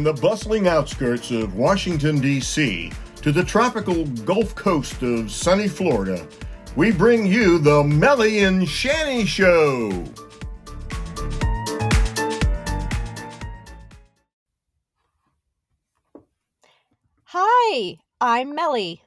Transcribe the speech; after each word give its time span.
From 0.00 0.16
the 0.16 0.22
bustling 0.22 0.66
outskirts 0.66 1.30
of 1.30 1.56
Washington, 1.56 2.20
D.C., 2.22 2.90
to 3.16 3.30
the 3.30 3.44
tropical 3.44 4.06
Gulf 4.06 4.54
Coast 4.54 5.02
of 5.02 5.30
sunny 5.30 5.68
Florida, 5.68 6.26
we 6.74 6.90
bring 6.90 7.26
you 7.26 7.58
the 7.58 7.84
Mellie 7.84 8.38
and 8.44 8.66
Shannie 8.66 9.26
Show. 9.26 10.06
Hi, 17.24 17.98
I'm 18.22 18.54
Mellie. 18.54 19.02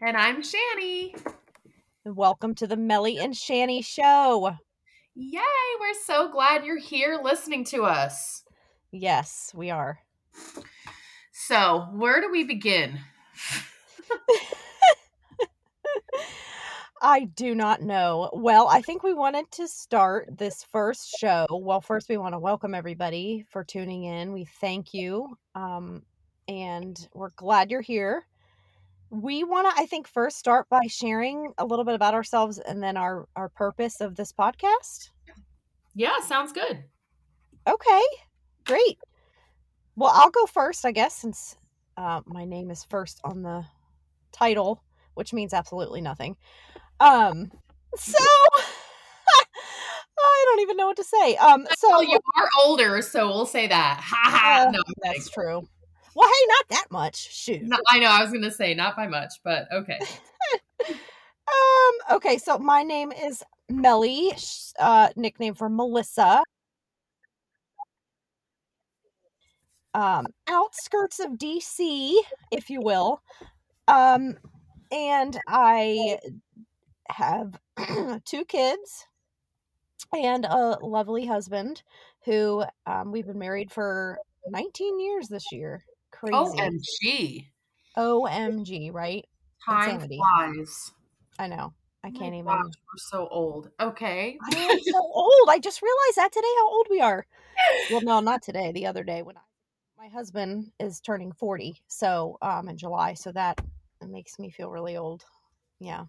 And 0.00 0.16
I'm 0.16 0.42
Shannie. 0.42 1.14
Welcome 2.04 2.56
to 2.56 2.66
the 2.66 2.76
Mellie 2.76 3.18
and 3.20 3.32
Shannie 3.36 3.84
Show. 3.84 4.56
Yay, 5.14 5.40
we're 5.78 5.94
so 6.04 6.28
glad 6.28 6.64
you're 6.64 6.80
here 6.80 7.20
listening 7.22 7.62
to 7.66 7.84
us. 7.84 8.43
Yes, 8.96 9.50
we 9.52 9.70
are. 9.72 9.98
So, 11.32 11.88
where 11.94 12.20
do 12.20 12.30
we 12.30 12.44
begin? 12.44 13.00
I 17.02 17.24
do 17.24 17.56
not 17.56 17.82
know. 17.82 18.30
Well, 18.32 18.68
I 18.68 18.82
think 18.82 19.02
we 19.02 19.12
wanted 19.12 19.50
to 19.50 19.66
start 19.66 20.38
this 20.38 20.62
first 20.70 21.16
show. 21.18 21.44
Well, 21.50 21.80
first, 21.80 22.08
we 22.08 22.18
want 22.18 22.34
to 22.34 22.38
welcome 22.38 22.72
everybody 22.72 23.44
for 23.50 23.64
tuning 23.64 24.04
in. 24.04 24.32
We 24.32 24.44
thank 24.44 24.94
you. 24.94 25.36
Um, 25.56 26.04
and 26.46 27.08
we're 27.14 27.30
glad 27.30 27.72
you're 27.72 27.80
here. 27.80 28.22
We 29.10 29.42
want 29.42 29.74
to, 29.74 29.82
I 29.82 29.86
think, 29.86 30.06
first 30.06 30.38
start 30.38 30.68
by 30.68 30.82
sharing 30.86 31.52
a 31.58 31.64
little 31.64 31.84
bit 31.84 31.96
about 31.96 32.14
ourselves 32.14 32.60
and 32.60 32.80
then 32.80 32.96
our, 32.96 33.26
our 33.34 33.48
purpose 33.48 34.00
of 34.00 34.14
this 34.14 34.32
podcast. 34.32 35.10
Yeah, 35.96 36.20
sounds 36.20 36.52
good. 36.52 36.84
Okay, 37.66 38.02
great. 38.64 38.98
Well, 39.96 40.12
I'll 40.14 40.30
go 40.30 40.46
first, 40.46 40.84
I 40.84 40.92
guess, 40.92 41.14
since 41.14 41.56
uh, 41.96 42.20
my 42.26 42.44
name 42.44 42.70
is 42.70 42.84
first 42.84 43.20
on 43.24 43.42
the 43.42 43.64
title, 44.32 44.82
which 45.14 45.32
means 45.32 45.54
absolutely 45.54 46.00
nothing. 46.00 46.36
Um, 47.00 47.50
so 47.96 48.18
I 50.18 50.44
don't 50.46 50.60
even 50.60 50.76
know 50.76 50.86
what 50.86 50.96
to 50.96 51.04
say. 51.04 51.36
Um, 51.36 51.66
so 51.78 51.88
well, 51.88 52.02
you 52.02 52.18
are 52.36 52.48
older, 52.64 53.02
so 53.02 53.28
we'll 53.28 53.46
say 53.46 53.66
that. 53.66 54.00
Ha 54.02 54.20
ha. 54.24 54.64
uh, 54.66 54.70
no, 54.70 54.80
that's 55.02 55.30
true. 55.30 55.62
Well, 56.16 56.28
hey, 56.28 56.46
not 56.48 56.68
that 56.70 56.86
much. 56.90 57.16
Shoot. 57.16 57.62
No, 57.62 57.76
I 57.88 57.98
know. 57.98 58.06
I 58.06 58.22
was 58.22 58.32
gonna 58.32 58.50
say 58.50 58.74
not 58.74 58.96
by 58.96 59.06
much, 59.06 59.32
but 59.42 59.66
okay. 59.72 59.98
um. 60.88 62.16
Okay. 62.16 62.38
So 62.38 62.58
my 62.58 62.82
name 62.82 63.12
is 63.12 63.42
Mellie, 63.68 64.32
uh, 64.78 65.08
nickname 65.16 65.54
for 65.54 65.68
Melissa. 65.68 66.42
Um, 69.94 70.26
outskirts 70.48 71.20
of 71.20 71.32
DC, 71.32 72.14
if 72.50 72.68
you 72.68 72.80
will. 72.80 73.22
Um, 73.88 74.36
and 74.90 75.38
I 75.48 76.18
have 77.10 77.58
two 78.24 78.44
kids 78.44 79.06
and 80.12 80.44
a 80.44 80.78
lovely 80.82 81.26
husband 81.26 81.82
who 82.24 82.64
um, 82.86 83.12
we've 83.12 83.26
been 83.26 83.38
married 83.38 83.70
for 83.70 84.18
19 84.48 85.00
years 85.00 85.28
this 85.28 85.52
year. 85.52 85.84
Crazy. 86.10 86.34
OMG. 86.34 87.46
OMG, 87.96 88.92
right? 88.92 89.24
Time 89.64 89.90
Insanity. 89.90 90.18
flies. 90.18 90.92
I 91.38 91.46
know. 91.48 91.72
I 92.02 92.08
Oh 92.08 92.18
can't 92.18 92.34
even. 92.34 92.44
gosh, 92.46 92.58
we're 92.58 92.98
so 92.98 93.28
old. 93.28 93.70
Okay. 93.80 94.38
I 94.52 94.56
am 94.56 94.80
so 94.80 94.98
old. 94.98 95.48
I 95.48 95.58
just 95.58 95.80
realized 95.82 96.16
that 96.16 96.32
today 96.32 96.52
how 96.58 96.68
old 96.68 96.86
we 96.90 97.00
are. 97.00 97.26
Well, 97.90 98.02
no, 98.02 98.20
not 98.20 98.42
today. 98.42 98.72
The 98.72 98.86
other 98.86 99.04
day 99.04 99.22
when 99.22 99.36
I, 99.36 99.40
my 100.04 100.10
husband 100.10 100.70
is 100.78 101.00
turning 101.00 101.32
40, 101.32 101.80
so 101.86 102.36
um 102.42 102.68
in 102.68 102.76
July, 102.76 103.14
so 103.14 103.32
that 103.32 103.58
makes 104.06 104.38
me 104.38 104.50
feel 104.50 104.70
really 104.70 104.96
old. 104.96 105.24
Yeah. 105.80 106.04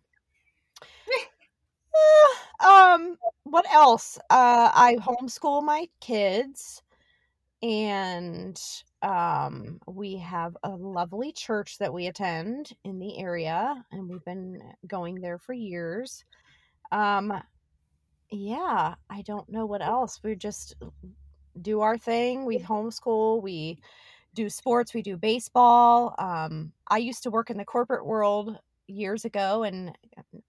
Uh, 2.61 2.67
um 2.67 3.17
what 3.43 3.65
else? 3.71 4.17
Uh 4.29 4.69
I 4.73 4.97
homeschool 4.97 5.63
my 5.63 5.87
kids 6.01 6.83
and 7.63 8.59
um 9.01 9.79
we 9.87 10.17
have 10.17 10.57
a 10.63 10.69
lovely 10.71 11.31
church 11.31 11.77
that 11.77 11.93
we 11.93 12.07
attend 12.07 12.73
in 12.83 12.99
the 12.99 13.17
area 13.17 13.81
and 13.93 14.09
we've 14.09 14.25
been 14.25 14.61
going 14.87 15.21
there 15.21 15.37
for 15.37 15.53
years. 15.53 16.25
Um 16.91 17.31
yeah, 18.29 18.95
I 19.09 19.21
don't 19.21 19.47
know 19.47 19.65
what 19.65 19.81
else. 19.81 20.19
we're 20.21 20.35
just 20.35 20.75
do 21.61 21.81
our 21.81 21.97
thing. 21.97 22.45
We 22.45 22.59
homeschool, 22.59 23.41
we 23.41 23.79
do 24.33 24.49
sports, 24.49 24.93
we 24.93 25.01
do 25.01 25.17
baseball. 25.17 26.15
Um, 26.19 26.71
I 26.87 26.97
used 26.97 27.23
to 27.23 27.31
work 27.31 27.49
in 27.49 27.57
the 27.57 27.65
corporate 27.65 28.05
world 28.05 28.57
years 28.87 29.25
ago, 29.25 29.63
and 29.63 29.97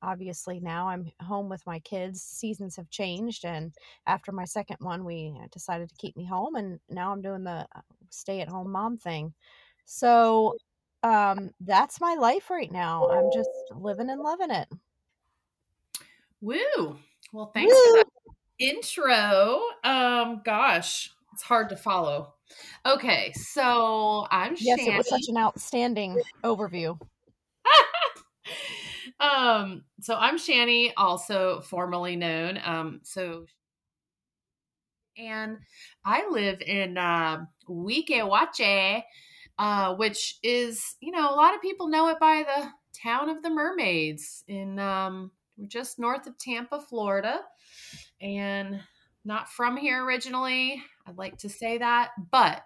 obviously 0.03 0.61
now 0.61 0.89
I'm 0.89 1.11
home 1.21 1.49
with 1.49 1.65
my 1.67 1.79
kids. 1.81 2.23
Seasons 2.23 2.77
have 2.77 2.91
changed, 2.91 3.45
and 3.45 3.73
after 4.07 4.33
my 4.33 4.45
second 4.45 4.77
one, 4.81 5.05
we 5.05 5.35
decided 5.53 5.89
to 5.89 5.97
keep 5.97 6.17
me 6.17 6.25
home, 6.25 6.57
and 6.57 6.81
now 6.89 7.13
I'm 7.13 7.23
doing 7.23 7.45
the 7.45 7.67
stay 8.11 8.41
at 8.41 8.49
home 8.49 8.71
mom 8.71 8.99
thing. 8.99 9.33
So, 9.85 10.57
um, 11.03 11.51
that's 11.61 12.01
my 12.01 12.15
life 12.15 12.51
right 12.51 12.71
now. 12.71 13.09
I'm 13.09 13.31
just 13.33 13.51
living 13.75 14.11
and 14.11 14.21
loving 14.21 14.51
it. 14.51 14.69
Woo. 16.41 16.99
Well, 17.33 17.51
thanks 17.55 17.73
Woo! 17.73 17.83
for 17.83 17.99
that 17.99 18.07
intro. 18.59 19.61
Um, 19.85 20.43
gosh, 20.45 21.11
it's 21.33 21.43
hard 21.43 21.69
to 21.71 21.77
follow. 21.77 22.35
Okay, 22.85 23.33
so 23.33 24.27
I'm 24.31 24.55
Yes, 24.59 24.81
Shannie. 24.81 24.95
it 24.95 24.99
was 24.99 25.09
such 25.09 25.29
an 25.29 25.37
outstanding 25.37 26.21
overview. 26.45 26.99
um, 29.21 29.85
so 30.01 30.15
I'm 30.15 30.39
Shannie, 30.39 30.95
also 30.97 31.61
formerly 31.63 32.17
known. 32.17 32.59
Um, 32.65 33.01
so 33.03 33.47
and 35.19 35.59
I 36.05 36.29
live 36.31 36.61
in 36.61 36.99
uh, 36.99 37.47
Weeki 37.69 38.21
Wachee, 38.21 39.03
uh, 39.59 39.95
which 39.95 40.39
is, 40.43 40.97
you 41.01 41.13
know, 41.13 41.31
a 41.31 41.35
lot 41.35 41.55
of 41.55 41.63
people 41.63 41.89
know 41.89 42.09
it 42.09 42.21
by 42.21 42.45
the 42.47 42.69
town 43.03 43.29
of 43.29 43.43
the 43.43 43.51
mermaids 43.51 44.45
in 44.47 44.79
um, 44.79 45.31
just 45.67 45.99
north 45.99 46.27
of 46.27 46.39
Tampa, 46.39 46.81
Florida. 46.81 47.41
And 48.21 48.81
not 49.25 49.51
from 49.51 49.77
here 49.77 50.05
originally. 50.05 50.83
I'd 51.07 51.19
like 51.19 51.39
to 51.39 51.49
say 51.49 51.79
that, 51.79 52.11
but 52.31 52.63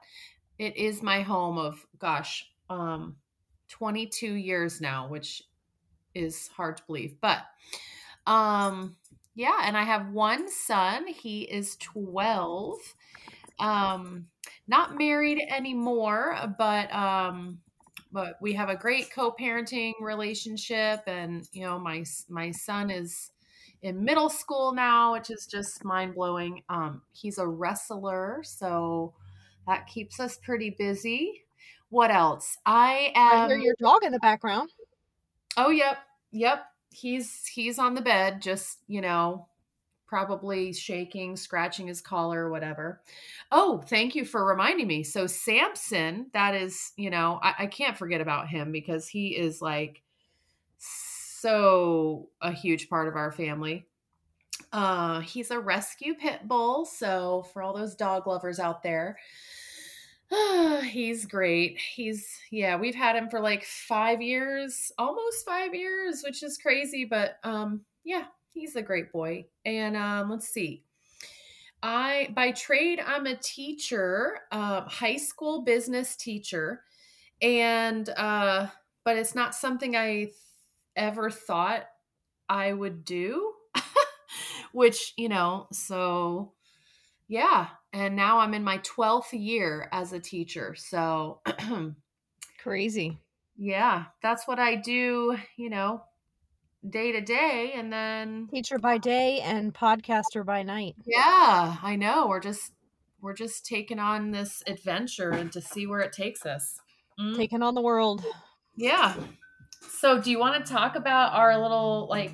it 0.59 0.77
is 0.77 1.03
my 1.03 1.23
home 1.23 1.59
of, 1.59 1.85
gosh, 1.99 2.47
um, 2.69 3.17
22 3.69 4.35
years 4.35 4.81
now, 4.81 5.09
which 5.09 5.43
is 6.15 6.49
hard 6.49 6.77
to 6.77 6.83
believe. 6.87 7.17
But 7.21 7.39
um, 8.27 8.97
yeah, 9.35 9.61
and 9.65 9.77
I 9.77 9.85
have 9.85 10.13
one 10.13 10.51
son. 10.51 11.07
He 11.07 11.43
is 11.43 11.77
12. 11.77 12.79
Um, 13.59 14.27
not 14.69 14.97
married 14.97 15.41
anymore, 15.49 16.37
but 16.59 16.93
um, 16.95 17.61
but 18.13 18.37
we 18.41 18.53
have 18.55 18.69
a 18.69 18.77
great 18.77 19.13
co-parenting 19.13 19.93
relationship, 20.01 21.03
and 21.07 21.49
you 21.53 21.65
know, 21.65 21.79
my 21.79 22.05
my 22.29 22.51
son 22.51 22.91
is 22.91 23.31
in 23.83 24.05
middle 24.05 24.29
school 24.29 24.73
now, 24.73 25.13
which 25.13 25.31
is 25.31 25.47
just 25.47 25.85
mind 25.85 26.15
blowing. 26.15 26.63
Um, 26.69 27.03
he's 27.13 27.39
a 27.39 27.47
wrestler, 27.47 28.43
so 28.45 29.15
that 29.67 29.87
keeps 29.87 30.21
us 30.21 30.39
pretty 30.39 30.71
busy. 30.71 31.45
What 31.89 32.11
else? 32.11 32.59
I 32.67 33.13
I 33.17 33.45
am. 33.45 33.49
hear 33.49 33.59
your 33.59 33.77
dog 33.81 34.05
in 34.05 34.13
the 34.13 34.19
background. 34.21 34.71
Oh, 35.57 35.71
yep, 35.71 35.99
yep. 36.31 36.65
He's 36.91 37.47
he's 37.47 37.79
on 37.79 37.95
the 37.95 38.01
bed, 38.01 38.43
just 38.43 38.79
you 38.87 39.01
know, 39.01 39.47
probably 40.07 40.73
shaking, 40.73 41.37
scratching 41.37 41.87
his 41.87 42.01
collar, 42.01 42.51
whatever. 42.51 43.01
Oh, 43.53 43.83
thank 43.87 44.15
you 44.15 44.25
for 44.25 44.45
reminding 44.45 44.89
me. 44.89 45.05
So 45.05 45.27
Samson, 45.27 46.27
that 46.33 46.55
is, 46.55 46.93
you 46.97 47.11
know, 47.11 47.39
I, 47.43 47.55
I 47.61 47.67
can't 47.67 47.97
forget 47.97 48.21
about 48.21 48.49
him 48.49 48.73
because 48.73 49.07
he 49.09 49.29
is 49.37 49.63
like 49.63 50.03
so 51.41 52.29
a 52.41 52.53
huge 52.53 52.89
part 52.89 53.09
of 53.09 53.17
our 53.17 53.33
family. 53.33 53.87
Uh, 54.73 55.21
he's 55.21 55.51
a 55.51 55.59
rescue 55.59 56.15
pit 56.15 56.47
bull, 56.47 56.85
so 56.85 57.47
for 57.53 57.63
all 57.63 57.73
those 57.73 57.95
dog 57.95 58.27
lovers 58.27 58.59
out 58.59 58.83
there, 58.83 59.19
he's 60.85 61.27
great. 61.27 61.79
He's 61.79 62.39
yeah, 62.51 62.77
we've 62.77 62.95
had 62.95 63.17
him 63.17 63.29
for 63.31 63.41
like 63.41 63.65
5 63.65 64.21
years, 64.21 64.93
almost 64.99 65.47
5 65.47 65.75
years, 65.75 66.23
which 66.23 66.43
is 66.43 66.59
crazy, 66.59 67.05
but 67.05 67.39
um 67.43 67.85
yeah, 68.05 68.27
he's 68.53 68.77
a 68.77 68.83
great 68.83 69.11
boy. 69.11 69.47
And 69.65 69.97
um 69.97 70.31
let's 70.31 70.49
see. 70.49 70.85
I 71.83 72.29
by 72.35 72.53
trade 72.53 73.01
I'm 73.01 73.27
a 73.27 73.37
teacher, 73.37 74.41
uh, 74.53 74.83
high 74.83 75.17
school 75.17 75.63
business 75.63 76.17
teacher, 76.17 76.85
and 77.41 78.09
uh 78.11 78.69
but 79.05 79.17
it's 79.17 79.35
not 79.35 79.55
something 79.55 79.97
I 79.97 80.31
ever 81.01 81.31
thought 81.31 81.87
I 82.49 82.73
would 82.73 83.05
do. 83.05 83.55
Which, 84.73 85.15
you 85.17 85.29
know, 85.29 85.67
so 85.73 86.53
yeah, 87.27 87.69
and 87.93 88.15
now 88.17 88.39
I'm 88.39 88.55
in 88.55 88.63
my 88.65 88.79
12th 88.79 89.33
year 89.33 89.89
as 89.93 90.13
a 90.13 90.21
teacher. 90.21 90.75
So 90.77 91.41
Crazy. 92.63 93.19
yeah, 93.57 94.05
that's 94.23 94.47
what 94.47 94.59
I 94.59 94.77
do, 94.77 95.37
you 95.57 95.71
know, 95.71 96.03
day 96.89 97.13
to 97.13 97.21
day 97.21 97.73
and 97.75 97.93
then 97.93 98.49
Teacher 98.53 98.79
by 98.79 98.99
day 98.99 99.41
and 99.41 99.75
podcaster 99.75 100.45
by 100.45 100.63
night. 100.63 100.95
yeah, 101.07 101.77
I 101.83 101.97
know. 101.97 102.27
We're 102.29 102.41
just 102.41 102.73
we're 103.21 103.35
just 103.35 103.67
taking 103.67 103.99
on 103.99 104.31
this 104.31 104.63
adventure 104.67 105.31
and 105.31 105.53
to 105.53 105.61
see 105.61 105.87
where 105.87 106.01
it 106.01 106.13
takes 106.13 106.47
us. 106.47 106.81
Mm. 107.21 107.37
Taking 107.37 107.63
on 107.63 107.75
the 107.75 107.83
world. 107.83 108.25
Yeah. 108.77 109.15
So, 109.81 110.21
do 110.21 110.31
you 110.31 110.39
want 110.39 110.65
to 110.65 110.73
talk 110.73 110.97
about 110.97 111.35
our 111.35 111.61
little 111.61 112.07
like 112.09 112.33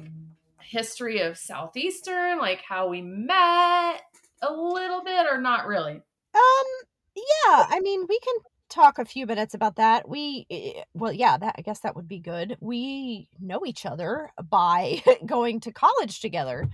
history 0.60 1.20
of 1.20 1.38
Southeastern, 1.38 2.38
like 2.38 2.60
how 2.62 2.88
we 2.88 3.00
met 3.02 4.02
a 4.42 4.52
little 4.52 5.02
bit 5.02 5.26
or 5.30 5.40
not 5.40 5.66
really? 5.66 5.94
Um, 5.94 6.66
yeah, 7.14 7.66
I 7.68 7.80
mean, 7.80 8.06
we 8.08 8.18
can 8.20 8.34
talk 8.68 8.98
a 8.98 9.04
few 9.04 9.26
minutes 9.26 9.54
about 9.54 9.76
that. 9.76 10.08
We, 10.08 10.46
eh, 10.50 10.82
well, 10.94 11.12
yeah, 11.12 11.38
that 11.38 11.54
I 11.58 11.62
guess 11.62 11.80
that 11.80 11.96
would 11.96 12.08
be 12.08 12.18
good. 12.18 12.56
We 12.60 13.28
know 13.40 13.64
each 13.64 13.86
other 13.86 14.30
by 14.50 15.02
going 15.26 15.60
to 15.60 15.72
college 15.72 16.20
together 16.20 16.68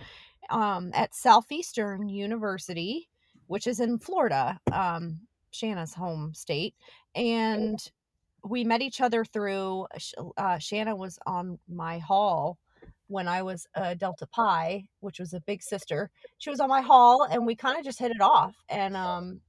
um, 0.51 0.91
at 0.95 1.15
Southeastern 1.15 2.09
University, 2.09 3.09
which 3.47 3.67
is 3.67 3.81
in 3.81 3.99
Florida, 3.99 4.59
um, 4.73 5.21
Shanna's 5.51 5.95
home 5.95 6.35
state. 6.35 6.75
And 7.15 7.79
we 8.45 8.65
met 8.65 8.83
each 8.83 9.01
other 9.01 9.25
through, 9.25 9.87
Sh- 9.99 10.15
uh, 10.37 10.59
Shanna 10.59 10.97
was 10.97 11.19
on 11.27 11.59
my 11.69 11.99
hall 11.99 12.59
when 13.07 13.29
I 13.29 13.43
was 13.43 13.67
a 13.75 13.95
Delta 13.95 14.27
Pi, 14.27 14.85
which 15.01 15.21
was 15.21 15.35
a 15.35 15.41
big 15.41 15.63
sister. 15.63 16.11
She 16.39 16.51
was 16.51 16.61
on 16.61 16.69
my 16.69 16.81
hall, 16.81 17.27
and 17.31 17.47
we 17.47 17.55
kind 17.55 17.79
of 17.79 17.85
just 17.85 17.99
hit 17.99 18.11
it 18.11 18.21
off. 18.21 18.55
And 18.69 18.97
um, 18.97 19.41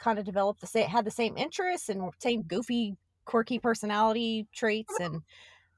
kind 0.00 0.18
of 0.18 0.24
developed 0.24 0.60
the 0.60 0.66
same 0.66 0.88
had 0.88 1.04
the 1.04 1.10
same 1.10 1.36
interests 1.36 1.88
and 1.88 2.10
same 2.18 2.42
goofy 2.42 2.96
quirky 3.24 3.58
personality 3.58 4.46
traits 4.52 4.94
and 5.00 5.22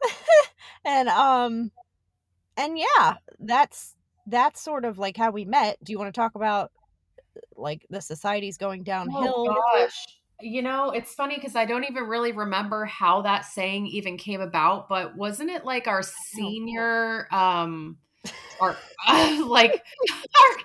and 0.85 1.09
um 1.09 1.71
and 2.57 2.79
yeah 2.79 3.15
that's 3.41 3.95
that's 4.27 4.63
sort 4.63 4.85
of 4.85 4.99
like 4.99 5.17
how 5.17 5.31
we 5.31 5.45
met 5.45 5.77
do 5.83 5.93
you 5.93 5.99
want 5.99 6.13
to 6.13 6.19
talk 6.19 6.35
about 6.35 6.71
like 7.57 7.85
the 7.91 8.01
society's 8.01 8.57
going 8.57 8.83
downhill 8.83 9.47
Oh 9.49 9.61
gosh. 9.75 10.22
You 10.43 10.63
know, 10.63 10.91
it's 10.91 11.15
funny 11.15 11.37
because 11.37 11.57
I 11.57 11.65
don't 11.65 11.85
even 11.85 12.05
really 12.05 12.33
remember 12.33 12.85
how 12.85 13.23
that 13.23 13.45
saying 13.45 13.87
even 13.87 14.17
came 14.17 14.41
about, 14.41 14.89
but 14.89 15.17
wasn't 15.17 15.51
it 15.51 15.65
like 15.65 15.87
our 15.87 16.03
senior 16.03 17.33
um 17.33 17.99
or 18.61 18.77
like 19.09 19.73
our 20.13 20.57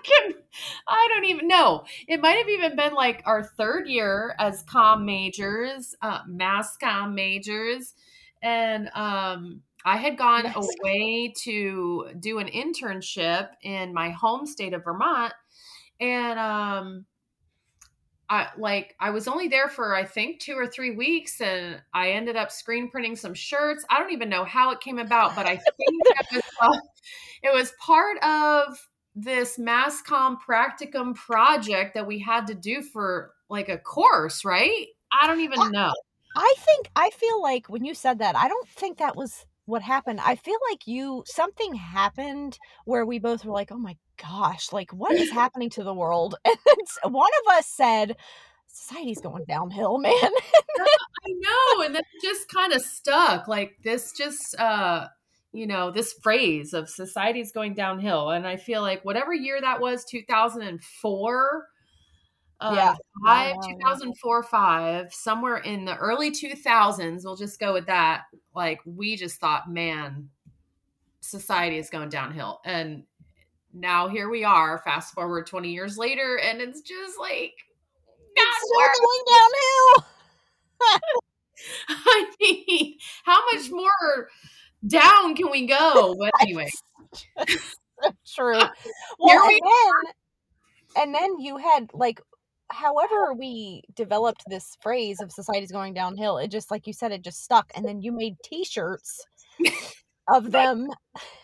I 0.87 1.07
don't 1.09 1.25
even 1.25 1.47
know. 1.47 1.83
It 2.07 2.21
might 2.21 2.37
have 2.37 2.49
even 2.49 2.75
been 2.75 2.93
like 2.93 3.21
our 3.25 3.43
third 3.43 3.87
year 3.87 4.35
as 4.39 4.63
com 4.63 5.05
majors, 5.05 5.95
uh 6.01 6.21
mass 6.27 6.75
com 6.77 7.15
majors. 7.15 7.93
And 8.41 8.89
um 8.93 9.61
I 9.85 9.97
had 9.97 10.17
gone 10.17 10.43
comm. 10.43 10.65
away 10.81 11.33
to 11.43 12.09
do 12.19 12.39
an 12.39 12.47
internship 12.47 13.49
in 13.61 13.93
my 13.93 14.09
home 14.09 14.45
state 14.45 14.73
of 14.73 14.83
Vermont 14.83 15.33
and 15.99 16.39
um 16.39 17.05
I 18.29 18.49
like 18.57 18.95
I 18.99 19.09
was 19.11 19.27
only 19.27 19.47
there 19.47 19.69
for 19.69 19.95
I 19.95 20.03
think 20.03 20.39
2 20.39 20.53
or 20.53 20.67
3 20.67 20.91
weeks 20.91 21.39
and 21.39 21.81
I 21.93 22.11
ended 22.11 22.35
up 22.35 22.51
screen 22.51 22.89
printing 22.89 23.15
some 23.15 23.33
shirts. 23.33 23.85
I 23.89 23.99
don't 23.99 24.11
even 24.11 24.29
know 24.29 24.43
how 24.43 24.71
it 24.71 24.81
came 24.81 24.99
about, 24.99 25.35
but 25.35 25.45
I 25.45 25.55
think 25.77 26.03
it 26.05 26.27
was, 26.33 26.43
uh, 26.61 26.79
it 27.43 27.53
was 27.53 27.73
part 27.79 28.21
of 28.23 28.87
this 29.15 29.57
masscom 29.57 30.37
practicum 30.47 31.15
project 31.15 31.93
that 31.95 32.05
we 32.05 32.19
had 32.19 32.47
to 32.47 32.53
do 32.53 32.81
for 32.81 33.33
like 33.49 33.69
a 33.69 33.77
course, 33.77 34.43
right? 34.43 34.87
I 35.11 35.27
don't 35.27 35.41
even 35.41 35.71
know. 35.71 35.93
I 36.35 36.53
think 36.57 36.89
I 36.95 37.09
feel 37.11 37.41
like 37.41 37.67
when 37.67 37.85
you 37.85 37.95
said 37.95 38.19
that, 38.19 38.35
I 38.35 38.47
don't 38.47 38.67
think 38.67 38.97
that 38.97 39.15
was 39.15 39.45
what 39.65 39.81
happened. 39.81 40.19
I 40.21 40.35
feel 40.35 40.57
like 40.69 40.85
you 40.85 41.23
something 41.25 41.73
happened 41.73 42.59
where 42.85 43.05
we 43.05 43.19
both 43.19 43.43
were 43.45 43.53
like, 43.53 43.71
"Oh 43.71 43.77
my 43.77 43.97
gosh, 44.21 44.71
like 44.73 44.91
what 44.91 45.15
is 45.15 45.31
happening 45.41 45.69
to 45.71 45.83
the 45.83 45.93
world?" 45.93 46.35
And 47.03 47.13
one 47.13 47.29
of 47.45 47.57
us 47.57 47.67
said, 47.67 48.15
"Society's 48.67 49.21
going 49.21 49.45
downhill, 49.45 49.97
man." 49.99 50.13
I 50.13 51.31
know, 51.33 51.83
and 51.85 51.95
then 51.95 52.01
it 52.01 52.21
just 52.27 52.49
kind 52.49 52.73
of 52.73 52.81
stuck. 52.81 53.47
Like 53.47 53.77
this 53.83 54.11
just 54.13 54.59
uh 54.59 55.07
you 55.53 55.65
know, 55.65 55.89
this 55.91 56.13
phrase 56.21 56.73
of 56.73 56.89
society's 56.89 57.51
going 57.51 57.73
downhill. 57.73 58.29
And 58.31 58.45
I 58.45 58.57
feel 58.57 58.81
like 58.81 59.03
whatever 59.05 59.33
year 59.33 59.59
that 59.59 59.79
was, 59.79 60.05
2004, 60.05 61.67
uh, 62.59 62.73
Yeah. 62.75 62.95
five, 63.25 63.55
Wow, 63.55 63.61
wow, 63.61 63.69
wow. 63.69 63.69
2004, 63.79 64.43
five, 64.43 65.13
somewhere 65.13 65.57
in 65.57 65.85
the 65.85 65.95
early 65.97 66.31
2000s, 66.31 67.23
we'll 67.23 67.35
just 67.37 67.59
go 67.59 67.73
with 67.73 67.87
that. 67.87 68.23
Like, 68.53 68.81
we 68.85 69.15
just 69.15 69.39
thought, 69.39 69.71
man, 69.71 70.29
society 71.21 71.77
is 71.77 71.89
going 71.89 72.09
downhill. 72.09 72.59
And 72.65 73.03
now 73.73 74.07
here 74.07 74.29
we 74.29 74.43
are, 74.43 74.79
fast 74.83 75.13
forward 75.13 75.47
20 75.47 75.71
years 75.71 75.97
later, 75.97 76.39
and 76.43 76.61
it's 76.61 76.81
just 76.81 77.19
like, 77.19 77.53
It's 78.35 78.57
still 78.57 78.77
working. 78.77 79.01
going 79.03 79.25
downhill. 79.99 80.05
I 81.89 82.31
mean, 82.39 82.97
how 83.23 83.39
much 83.53 83.69
more 83.71 84.29
down 84.87 85.35
can 85.35 85.49
we 85.51 85.65
go? 85.67 86.15
But 86.19 86.31
anyway, 86.41 86.69
True. 88.35 88.59
Well, 89.19 89.47
we 89.47 89.53
and 89.55 89.61
then, 89.65 91.03
and 91.03 91.15
then 91.15 91.39
you 91.39 91.57
had 91.57 91.89
like, 91.93 92.21
however 92.69 93.33
we 93.33 93.83
developed 93.95 94.43
this 94.47 94.77
phrase 94.81 95.19
of 95.21 95.31
society's 95.31 95.71
going 95.71 95.93
downhill. 95.93 96.37
It 96.37 96.49
just 96.51 96.71
like 96.71 96.87
you 96.87 96.93
said, 96.93 97.11
it 97.11 97.23
just 97.23 97.43
stuck, 97.43 97.71
and 97.75 97.85
then 97.85 98.01
you 98.01 98.11
made 98.11 98.35
T-shirts 98.43 99.25
of 100.27 100.51
them, 100.51 100.89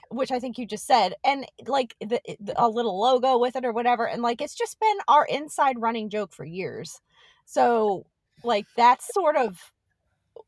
which 0.10 0.32
I 0.32 0.40
think 0.40 0.58
you 0.58 0.66
just 0.66 0.86
said, 0.86 1.14
and 1.24 1.46
like 1.68 1.96
the, 2.00 2.22
the 2.40 2.54
a 2.56 2.68
little 2.68 3.00
logo 3.00 3.38
with 3.38 3.56
it 3.56 3.66
or 3.66 3.72
whatever, 3.72 4.08
and 4.08 4.22
like 4.22 4.42
it's 4.42 4.56
just 4.56 4.80
been 4.80 4.98
our 5.08 5.26
inside 5.26 5.76
running 5.80 6.10
joke 6.10 6.34
for 6.34 6.46
years. 6.46 7.00
So 7.46 8.06
like 8.44 8.66
that's 8.76 9.14
sort 9.14 9.36
of 9.38 9.72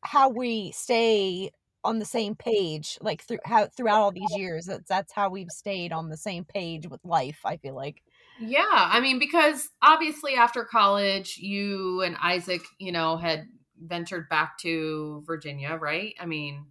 how 0.01 0.29
we 0.29 0.71
stay 0.71 1.51
on 1.83 1.99
the 1.99 2.05
same 2.05 2.33
page 2.33 2.97
like 2.99 3.21
through 3.21 3.37
how 3.45 3.67
throughout 3.67 4.01
all 4.01 4.11
these 4.11 4.35
years 4.35 4.65
that's 4.65 4.89
that's 4.89 5.13
how 5.13 5.29
we've 5.29 5.51
stayed 5.51 5.91
on 5.91 6.09
the 6.09 6.17
same 6.17 6.43
page 6.43 6.87
with 6.87 6.99
life 7.05 7.41
i 7.45 7.57
feel 7.57 7.75
like 7.75 8.01
yeah, 8.39 8.63
I 8.69 8.99
mean, 8.99 9.19
because 9.19 9.69
obviously 9.81 10.35
after 10.35 10.65
college, 10.65 11.37
you 11.37 12.01
and 12.01 12.17
Isaac, 12.21 12.61
you 12.79 12.91
know, 12.91 13.17
had 13.17 13.47
ventured 13.81 14.27
back 14.29 14.57
to 14.59 15.23
Virginia, 15.25 15.77
right? 15.79 16.13
I 16.19 16.25
mean, 16.25 16.65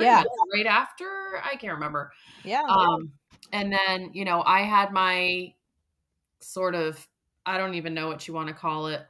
Yeah. 0.00 0.24
right 0.54 0.66
after, 0.66 1.40
I 1.42 1.56
can't 1.56 1.74
remember. 1.74 2.12
yeah 2.44 2.70
Um, 2.70 3.12
and 3.52 3.72
then, 3.72 4.12
you 4.14 4.24
know, 4.24 4.42
I 4.42 4.62
had 4.62 4.92
my 4.92 5.54
sort 6.40 6.74
of, 6.74 7.06
I 7.46 7.58
don't 7.58 7.74
even 7.74 7.94
know 7.94 8.08
what 8.08 8.28
you 8.28 8.34
want 8.34 8.48
to 8.48 8.54
call 8.54 8.88
it. 8.88 9.06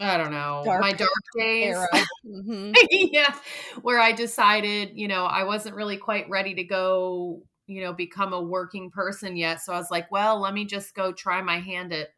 I 0.00 0.16
don't 0.16 0.30
know. 0.30 0.72
Dark 0.72 0.78
my 0.78 0.92
dark 0.92 1.10
days. 1.36 1.86
era 1.88 1.88
hmm 2.24 2.74
yeah, 2.90 3.36
where 3.82 4.00
I 4.00 4.12
decided, 4.12 4.96
you 4.98 5.08
know, 5.08 5.24
I 5.26 5.44
wasn't 5.44 5.76
really 5.76 5.96
quite 5.98 6.28
ready 6.30 6.54
to 6.54 6.64
go, 6.64 7.42
you 7.66 7.82
know, 7.82 7.92
become 7.92 8.32
a 8.32 8.40
working 8.42 8.90
person 8.90 9.36
yet. 9.36 9.60
So 9.60 9.72
I 9.72 9.78
was 9.78 9.90
like, 9.90 10.10
well, 10.10 10.40
let 10.40 10.54
me 10.54 10.64
just 10.64 10.94
go 10.94 11.12
try 11.12 11.42
my 11.42 11.60
hand 11.60 11.92
at 11.92 12.10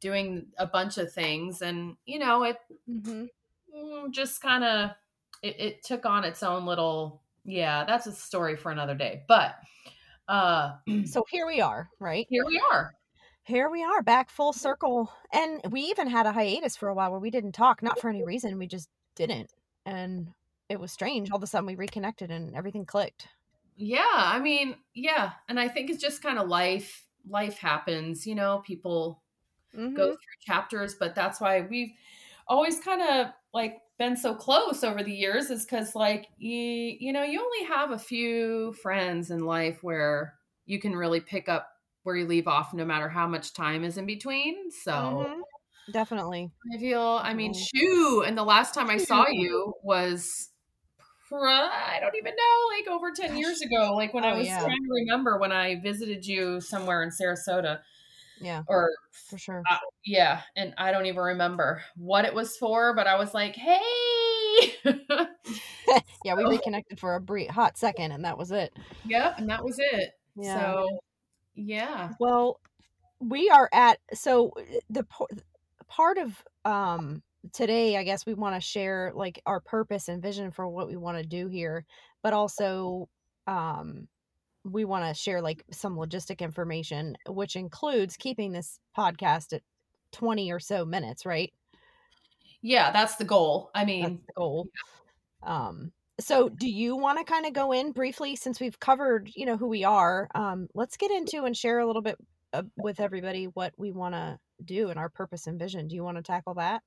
doing 0.00 0.48
a 0.58 0.66
bunch 0.66 0.98
of 0.98 1.12
things. 1.12 1.62
And, 1.62 1.96
you 2.06 2.18
know, 2.20 2.44
it 2.44 2.58
hmm 2.86 3.26
mm, 3.74 4.10
just 4.10 4.40
kind 4.40 4.64
of 4.64 4.90
it, 5.42 5.60
it 5.60 5.82
took 5.84 6.06
on 6.06 6.24
its 6.24 6.42
own 6.42 6.66
little 6.66 7.22
yeah, 7.44 7.84
that's 7.84 8.06
a 8.06 8.12
story 8.12 8.56
for 8.56 8.70
another 8.70 8.94
day. 8.94 9.24
But 9.28 9.56
uh 10.28 10.78
so 11.04 11.24
here 11.30 11.46
we 11.46 11.60
are 11.60 11.90
right 12.00 12.28
here 12.28 12.44
we 12.46 12.60
are. 12.72 12.92
here 13.42 13.68
we 13.70 13.82
are 13.82 14.02
back 14.02 14.30
full 14.30 14.52
circle 14.52 15.12
and 15.32 15.60
we 15.70 15.82
even 15.82 16.06
had 16.08 16.26
a 16.26 16.32
hiatus 16.32 16.76
for 16.76 16.88
a 16.88 16.94
while 16.94 17.10
where 17.10 17.20
we 17.20 17.30
didn't 17.30 17.52
talk 17.52 17.82
not 17.82 17.98
for 17.98 18.08
any 18.10 18.22
reason 18.22 18.58
we 18.58 18.66
just 18.66 18.88
didn't 19.14 19.52
and 19.86 20.32
it 20.68 20.78
was 20.78 20.92
strange 20.92 21.30
all 21.30 21.36
of 21.38 21.42
a 21.42 21.46
sudden 21.46 21.66
we 21.66 21.74
reconnected 21.74 22.30
and 22.30 22.54
everything 22.54 22.84
clicked 22.86 23.28
Yeah, 23.76 24.04
I 24.06 24.38
mean, 24.40 24.76
yeah, 24.94 25.32
and 25.48 25.58
I 25.58 25.68
think 25.68 25.90
it's 25.90 26.02
just 26.02 26.22
kind 26.22 26.38
of 26.38 26.48
life. 26.48 27.06
Life 27.28 27.58
happens, 27.58 28.26
you 28.26 28.34
know, 28.34 28.58
people 28.66 29.22
Mhm. 29.74 29.94
go 29.94 30.06
through 30.08 30.16
chapters, 30.40 30.94
but 30.96 31.14
that's 31.14 31.40
why 31.40 31.62
we've 31.62 31.92
always 32.50 32.80
kind 32.80 33.02
of 33.02 33.28
like 33.54 33.78
been 33.98 34.16
so 34.16 34.34
close 34.34 34.84
over 34.84 35.02
the 35.04 35.12
years 35.12 35.50
is 35.50 35.66
cuz 35.66 35.96
like 35.96 36.28
you 36.38 36.96
you 37.00 37.12
know, 37.14 37.22
you 37.24 37.40
only 37.42 37.64
have 37.66 37.92
a 37.92 37.98
few 37.98 38.74
friends 38.82 39.30
in 39.30 39.46
life 39.46 39.82
where 39.84 40.38
you 40.66 40.80
can 40.80 40.96
really 40.96 41.20
pick 41.20 41.48
up 41.48 41.70
where 42.04 42.16
you 42.16 42.26
leave 42.26 42.48
off 42.48 42.74
no 42.74 42.84
matter 42.84 43.08
how 43.10 43.28
much 43.28 43.54
time 43.54 43.84
is 43.84 43.98
in 43.98 44.06
between. 44.06 44.70
So, 44.72 45.26
Mhm. 45.26 45.42
definitely 45.90 46.52
I 46.74 46.78
feel, 46.78 47.00
I 47.22 47.34
mean, 47.34 47.52
Mm. 47.52 47.54
shoo. 47.54 48.22
And 48.26 48.36
the 48.36 48.44
last 48.44 48.74
time 48.74 48.90
I 48.90 48.98
saw 48.98 49.24
you 49.30 49.74
was, 49.82 50.50
pr- 51.28 51.46
I 51.46 51.98
don't 52.00 52.16
even 52.16 52.34
know, 52.36 52.68
like 52.76 52.88
over 52.88 53.12
10 53.12 53.36
years 53.36 53.62
ago. 53.62 53.94
Like 53.96 54.14
when 54.14 54.24
I 54.24 54.32
Oh, 54.32 54.36
was 54.36 54.46
yeah. 54.46 54.58
trying 54.58 54.84
to 54.84 54.94
remember 55.06 55.38
when 55.38 55.52
I 55.52 55.80
visited 55.80 56.26
you 56.26 56.60
somewhere 56.60 57.02
in 57.02 57.10
Sarasota. 57.10 57.80
Yeah. 58.40 58.62
Or 58.68 58.90
for 59.28 59.38
sure. 59.38 59.62
Uh, 59.70 59.76
yeah, 60.04 60.40
and 60.56 60.74
I 60.78 60.92
don't 60.92 61.06
even 61.06 61.20
remember 61.20 61.82
what 61.96 62.24
it 62.24 62.34
was 62.34 62.56
for, 62.56 62.94
but 62.94 63.06
I 63.06 63.16
was 63.16 63.34
like, 63.34 63.54
"Hey." 63.54 63.78
yeah, 66.24 66.34
we 66.34 66.44
reconnected 66.44 66.98
for 66.98 67.14
a 67.14 67.20
brief 67.20 67.50
hot 67.50 67.76
second 67.76 68.12
and 68.12 68.24
that 68.24 68.38
was 68.38 68.50
it. 68.50 68.72
Yep, 69.06 69.34
and 69.38 69.48
that 69.50 69.64
was 69.64 69.78
it. 69.78 70.12
Yeah. 70.36 70.54
So, 70.54 71.00
yeah. 71.54 72.10
Well, 72.18 72.60
we 73.20 73.50
are 73.50 73.68
at 73.72 73.98
so 74.14 74.52
the 74.88 75.04
part 75.88 76.18
of 76.18 76.42
um 76.64 77.22
today 77.52 77.96
i 77.96 78.02
guess 78.02 78.26
we 78.26 78.34
want 78.34 78.54
to 78.54 78.60
share 78.60 79.12
like 79.14 79.40
our 79.46 79.60
purpose 79.60 80.08
and 80.08 80.22
vision 80.22 80.50
for 80.50 80.66
what 80.66 80.88
we 80.88 80.96
want 80.96 81.18
to 81.18 81.24
do 81.24 81.46
here 81.46 81.84
but 82.22 82.32
also 82.32 83.08
um 83.46 84.08
we 84.64 84.84
want 84.84 85.04
to 85.04 85.14
share 85.14 85.40
like 85.40 85.64
some 85.70 85.96
logistic 85.96 86.40
information 86.40 87.16
which 87.28 87.56
includes 87.56 88.16
keeping 88.16 88.52
this 88.52 88.78
podcast 88.96 89.52
at 89.52 89.62
20 90.12 90.52
or 90.52 90.58
so 90.58 90.84
minutes 90.84 91.24
right 91.24 91.52
yeah 92.62 92.90
that's 92.90 93.16
the 93.16 93.24
goal 93.24 93.70
i 93.74 93.84
mean 93.84 94.02
that's 94.02 94.26
the 94.26 94.32
goal 94.36 94.66
um 95.42 95.92
so 96.18 96.48
do 96.48 96.68
you 96.68 96.96
want 96.96 97.18
to 97.18 97.24
kind 97.24 97.46
of 97.46 97.52
go 97.52 97.72
in 97.72 97.92
briefly 97.92 98.36
since 98.36 98.60
we've 98.60 98.78
covered 98.78 99.30
you 99.34 99.46
know 99.46 99.56
who 99.56 99.68
we 99.68 99.84
are 99.84 100.28
um 100.34 100.68
let's 100.74 100.96
get 100.96 101.10
into 101.10 101.44
and 101.44 101.56
share 101.56 101.78
a 101.78 101.86
little 101.86 102.02
bit 102.02 102.16
uh, 102.52 102.62
with 102.76 103.00
everybody 103.00 103.44
what 103.44 103.72
we 103.78 103.92
want 103.92 104.14
to 104.14 104.38
do 104.64 104.90
and 104.90 104.98
our 104.98 105.08
purpose 105.08 105.46
and 105.46 105.58
vision 105.58 105.88
do 105.88 105.94
you 105.94 106.04
want 106.04 106.16
to 106.16 106.22
tackle 106.22 106.54
that 106.54 106.82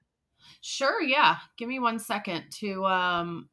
Sure, 0.62 1.02
yeah. 1.02 1.38
Give 1.58 1.68
me 1.68 1.80
one 1.80 2.00
second 2.00 2.44
to 2.60 2.86
um 2.86 3.50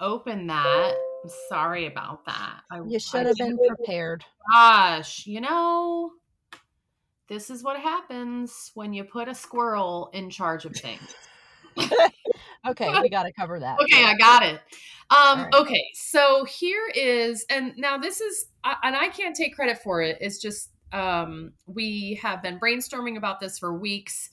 open 0.00 0.46
that. 0.48 0.94
I'm 1.24 1.30
sorry 1.48 1.86
about 1.86 2.26
that. 2.26 2.60
I, 2.70 2.82
you 2.86 2.98
should 2.98 3.26
have 3.26 3.36
been 3.36 3.58
prepared. 3.66 4.24
Gosh, 4.52 5.26
you 5.26 5.40
know, 5.40 6.12
this 7.28 7.48
is 7.48 7.62
what 7.62 7.80
happens 7.80 8.70
when 8.74 8.92
you 8.92 9.04
put 9.04 9.28
a 9.28 9.34
squirrel 9.34 10.10
in 10.12 10.28
charge 10.28 10.66
of 10.66 10.76
things. 10.76 11.14
okay, 12.68 13.00
we 13.00 13.08
got 13.08 13.22
to 13.22 13.32
cover 13.32 13.58
that. 13.60 13.80
Okay, 13.80 14.04
I 14.04 14.14
got 14.16 14.42
it. 14.42 14.60
Um, 15.10 15.44
right. 15.44 15.54
Okay, 15.54 15.84
so 15.94 16.44
here 16.44 16.90
is, 16.94 17.46
and 17.48 17.72
now 17.78 17.96
this 17.96 18.20
is, 18.20 18.46
and 18.82 18.94
I 18.94 19.08
can't 19.08 19.34
take 19.34 19.54
credit 19.54 19.78
for 19.78 20.02
it. 20.02 20.18
It's 20.20 20.38
just 20.38 20.70
um, 20.92 21.52
we 21.66 22.18
have 22.22 22.42
been 22.42 22.60
brainstorming 22.60 23.16
about 23.16 23.40
this 23.40 23.58
for 23.58 23.76
weeks 23.76 24.28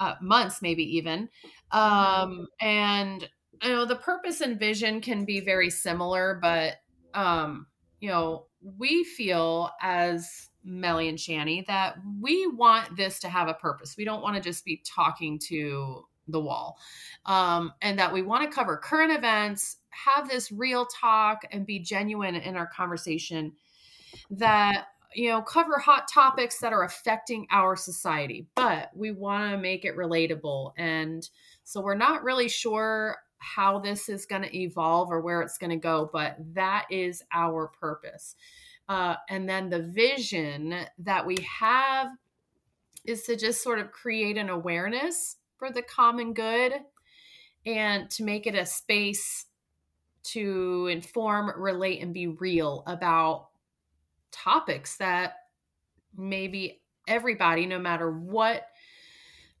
uh, 0.00 0.14
months, 0.20 0.60
maybe 0.60 0.82
even. 0.96 1.28
Mm-hmm. 1.72 1.78
Um, 1.78 2.48
and 2.60 3.28
you 3.62 3.70
know, 3.70 3.84
the 3.84 3.96
purpose 3.96 4.40
and 4.40 4.58
vision 4.58 5.00
can 5.00 5.24
be 5.24 5.40
very 5.40 5.70
similar, 5.70 6.38
but 6.40 6.74
um, 7.14 7.66
you 8.00 8.08
know, 8.08 8.46
we 8.78 9.04
feel 9.04 9.70
as 9.80 10.50
Mellie 10.64 11.08
and 11.08 11.18
Shannie 11.18 11.64
that 11.68 11.96
we 12.20 12.46
want 12.46 12.96
this 12.96 13.20
to 13.20 13.28
have 13.28 13.48
a 13.48 13.54
purpose. 13.54 13.96
We 13.96 14.04
don't 14.04 14.22
want 14.22 14.36
to 14.36 14.42
just 14.42 14.64
be 14.64 14.82
talking 14.84 15.38
to 15.46 16.04
the 16.28 16.40
wall. 16.40 16.76
Um, 17.24 17.72
and 17.80 17.98
that 17.98 18.12
we 18.12 18.22
want 18.22 18.42
to 18.42 18.54
cover 18.54 18.76
current 18.76 19.12
events, 19.12 19.76
have 19.90 20.28
this 20.28 20.50
real 20.50 20.86
talk, 20.86 21.42
and 21.52 21.64
be 21.64 21.78
genuine 21.78 22.34
in 22.34 22.56
our 22.56 22.66
conversation. 22.66 23.52
That 24.30 24.86
you 25.14 25.30
know, 25.30 25.40
cover 25.40 25.78
hot 25.78 26.08
topics 26.12 26.58
that 26.58 26.74
are 26.74 26.84
affecting 26.84 27.46
our 27.50 27.74
society, 27.74 28.46
but 28.54 28.90
we 28.94 29.12
want 29.12 29.50
to 29.50 29.56
make 29.56 29.86
it 29.86 29.96
relatable. 29.96 30.72
And 30.76 31.26
so 31.64 31.80
we're 31.80 31.94
not 31.94 32.22
really 32.22 32.48
sure 32.48 33.16
how 33.38 33.78
this 33.78 34.08
is 34.08 34.26
going 34.26 34.42
to 34.42 34.56
evolve 34.56 35.10
or 35.10 35.20
where 35.20 35.42
it's 35.42 35.58
going 35.58 35.70
to 35.70 35.76
go, 35.76 36.08
but 36.12 36.36
that 36.54 36.86
is 36.90 37.22
our 37.32 37.68
purpose. 37.68 38.34
Uh, 38.88 39.16
and 39.28 39.48
then 39.48 39.68
the 39.68 39.82
vision 39.82 40.74
that 40.98 41.26
we 41.26 41.38
have 41.60 42.08
is 43.04 43.24
to 43.24 43.36
just 43.36 43.62
sort 43.62 43.78
of 43.78 43.92
create 43.92 44.36
an 44.36 44.48
awareness 44.48 45.36
for 45.58 45.70
the 45.70 45.82
common 45.82 46.32
good 46.32 46.72
and 47.64 48.10
to 48.10 48.24
make 48.24 48.46
it 48.46 48.54
a 48.54 48.66
space 48.66 49.46
to 50.22 50.88
inform, 50.88 51.50
relate, 51.60 52.02
and 52.02 52.12
be 52.12 52.26
real 52.26 52.82
about 52.86 53.48
topics 54.32 54.96
that 54.96 55.34
maybe 56.16 56.80
everybody, 57.06 57.66
no 57.66 57.78
matter 57.78 58.10
what 58.10 58.66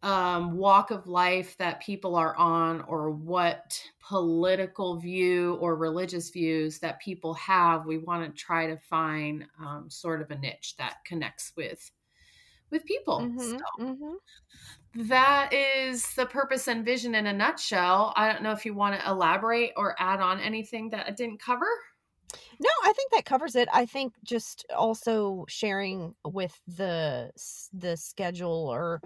um, 0.02 0.56
walk 0.56 0.90
of 0.90 1.06
life 1.06 1.56
that 1.56 1.80
people 1.80 2.14
are 2.14 2.36
on, 2.36 2.82
or 2.82 3.10
what 3.10 3.80
political 4.00 4.96
view 4.96 5.54
or 5.60 5.74
religious 5.74 6.30
views 6.30 6.78
that 6.78 7.00
people 7.00 7.34
have, 7.34 7.86
we 7.86 7.98
want 7.98 8.24
to 8.24 8.42
try 8.42 8.66
to 8.66 8.76
find 8.76 9.44
um, 9.60 9.86
sort 9.88 10.22
of 10.22 10.30
a 10.30 10.38
niche 10.38 10.74
that 10.78 10.98
connects 11.04 11.52
with 11.56 11.90
with 12.70 12.84
people. 12.84 13.20
Mm-hmm, 13.20 13.38
so 13.38 13.58
mm-hmm. 13.80 15.08
That 15.08 15.52
is 15.52 16.14
the 16.14 16.26
purpose 16.26 16.68
and 16.68 16.84
vision 16.84 17.14
in 17.14 17.26
a 17.26 17.32
nutshell. 17.32 18.12
I 18.16 18.32
don't 18.32 18.42
know 18.42 18.52
if 18.52 18.64
you 18.64 18.74
want 18.74 18.98
to 18.98 19.08
elaborate 19.08 19.72
or 19.76 19.94
add 19.98 20.20
on 20.20 20.40
anything 20.40 20.90
that 20.90 21.06
I 21.06 21.10
didn't 21.10 21.40
cover. 21.40 21.68
No, 22.58 22.70
I 22.84 22.92
think 22.92 23.12
that 23.12 23.24
covers 23.24 23.56
it. 23.56 23.68
I 23.72 23.86
think 23.86 24.14
just 24.24 24.64
also 24.74 25.44
sharing 25.48 26.14
with 26.24 26.58
the 26.66 27.30
the 27.72 27.96
schedule 27.96 28.68
or 28.72 29.00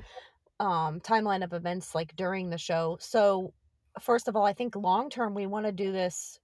um 0.60 1.00
timeline 1.00 1.42
of 1.42 1.52
events 1.52 1.94
like 1.94 2.14
during 2.16 2.50
the 2.50 2.58
show. 2.58 2.96
So 3.00 3.52
first 4.00 4.28
of 4.28 4.36
all, 4.36 4.44
I 4.44 4.52
think 4.52 4.76
long 4.76 5.10
term 5.10 5.34
we 5.34 5.46
want 5.46 5.66
to 5.66 5.72
do 5.72 5.92
this 5.92 6.38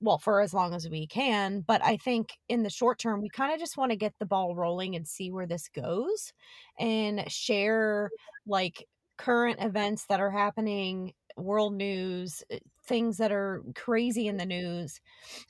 well 0.00 0.18
for 0.18 0.40
as 0.40 0.54
long 0.54 0.74
as 0.74 0.88
we 0.88 1.06
can, 1.06 1.60
but 1.66 1.84
I 1.84 1.96
think 1.96 2.30
in 2.48 2.62
the 2.62 2.70
short 2.70 2.98
term 2.98 3.20
we 3.20 3.28
kind 3.28 3.52
of 3.52 3.58
just 3.58 3.76
want 3.76 3.90
to 3.90 3.96
get 3.96 4.14
the 4.18 4.26
ball 4.26 4.54
rolling 4.54 4.94
and 4.96 5.06
see 5.06 5.30
where 5.32 5.46
this 5.46 5.68
goes 5.68 6.32
and 6.78 7.30
share 7.30 8.10
like 8.46 8.86
current 9.16 9.58
events 9.60 10.06
that 10.06 10.20
are 10.20 10.30
happening 10.30 11.12
world 11.36 11.74
news, 11.74 12.42
eh, 12.50 12.58
things 12.84 13.18
that 13.18 13.32
are 13.32 13.62
crazy 13.74 14.28
in 14.28 14.36
the 14.36 14.46
news 14.46 15.00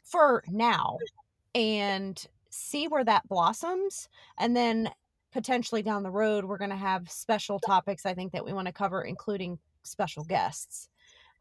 for 0.04 0.42
now 0.48 0.98
and 1.54 2.26
see 2.50 2.88
where 2.88 3.04
that 3.04 3.28
blossoms. 3.28 4.08
And 4.38 4.56
then 4.56 4.90
potentially 5.32 5.82
down 5.82 6.02
the 6.02 6.10
road, 6.10 6.44
we're 6.44 6.58
going 6.58 6.70
to 6.70 6.76
have 6.76 7.10
special 7.10 7.58
topics, 7.58 8.06
I 8.06 8.14
think, 8.14 8.32
that 8.32 8.44
we 8.44 8.52
want 8.52 8.66
to 8.66 8.72
cover, 8.72 9.02
including 9.02 9.58
special 9.82 10.24
guests. 10.24 10.88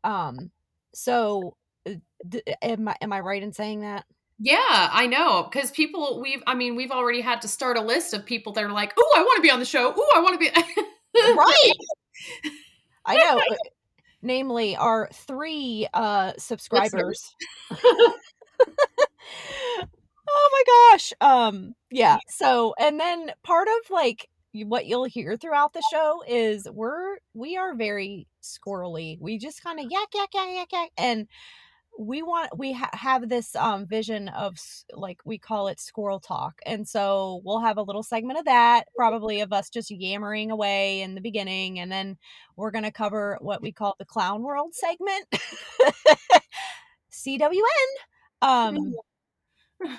Um, 0.03 0.51
so, 0.93 1.55
eh, 1.85 1.95
d- 2.27 2.43
am 2.61 2.87
I, 2.87 2.95
am 3.01 3.13
I 3.13 3.19
right 3.19 3.41
in 3.41 3.53
saying 3.53 3.81
that? 3.81 4.05
Yeah, 4.39 4.89
I 4.91 5.07
know. 5.07 5.47
Because 5.51 5.71
people, 5.71 6.21
we've, 6.21 6.43
I 6.45 6.53
mean, 6.53 6.75
we've 6.75 6.91
already 6.91 7.21
had 7.21 7.41
to 7.41 7.47
start 7.47 7.77
a 7.77 7.81
list 7.81 8.13
of 8.13 8.25
people 8.25 8.53
that 8.53 8.63
are 8.63 8.71
like, 8.71 8.93
oh, 8.97 9.13
I 9.17 9.21
want 9.21 9.37
to 9.37 9.41
be 9.41 9.51
on 9.51 9.59
the 9.59 9.65
show. 9.65 9.93
Oh, 9.95 10.13
I 10.15 10.19
want 10.19 10.33
to 10.33 10.39
be. 10.39 10.51
right. 11.15 11.71
I 13.05 13.15
know 13.15 13.41
namely 14.21 14.75
our 14.75 15.09
three 15.13 15.87
uh 15.93 16.33
subscribers. 16.37 17.35
oh 20.29 20.49
my 20.51 20.91
gosh. 20.91 21.13
Um 21.21 21.75
yeah. 21.91 22.19
So 22.27 22.73
and 22.79 22.99
then 22.99 23.31
part 23.43 23.67
of 23.67 23.89
like 23.91 24.27
what 24.53 24.85
you'll 24.85 25.05
hear 25.05 25.37
throughout 25.37 25.73
the 25.73 25.83
show 25.91 26.23
is 26.27 26.67
we're 26.71 27.17
we 27.33 27.57
are 27.57 27.75
very 27.75 28.27
squirrely. 28.41 29.19
We 29.19 29.37
just 29.37 29.63
kind 29.63 29.79
of 29.79 29.85
yak 29.89 30.09
yak 30.13 30.29
yak 30.33 30.47
yak 30.49 30.71
yak 30.71 30.89
and 30.97 31.27
we 31.99 32.21
want 32.21 32.57
we 32.57 32.73
ha- 32.73 32.89
have 32.93 33.27
this 33.27 33.55
um 33.55 33.85
vision 33.87 34.29
of 34.29 34.57
like 34.93 35.19
we 35.25 35.37
call 35.37 35.67
it 35.67 35.79
squirrel 35.79 36.19
talk 36.19 36.59
and 36.65 36.87
so 36.87 37.41
we'll 37.43 37.59
have 37.59 37.77
a 37.77 37.81
little 37.81 38.03
segment 38.03 38.37
of 38.37 38.45
that 38.45 38.85
probably 38.95 39.41
of 39.41 39.51
us 39.51 39.69
just 39.69 39.89
yammering 39.89 40.51
away 40.51 41.01
in 41.01 41.15
the 41.15 41.21
beginning 41.21 41.79
and 41.79 41.91
then 41.91 42.15
we're 42.55 42.71
going 42.71 42.83
to 42.83 42.91
cover 42.91 43.37
what 43.41 43.61
we 43.61 43.71
call 43.71 43.95
the 43.97 44.05
clown 44.05 44.43
world 44.43 44.75
segment 44.75 45.25
cwn 47.11 47.51
um 48.43 48.93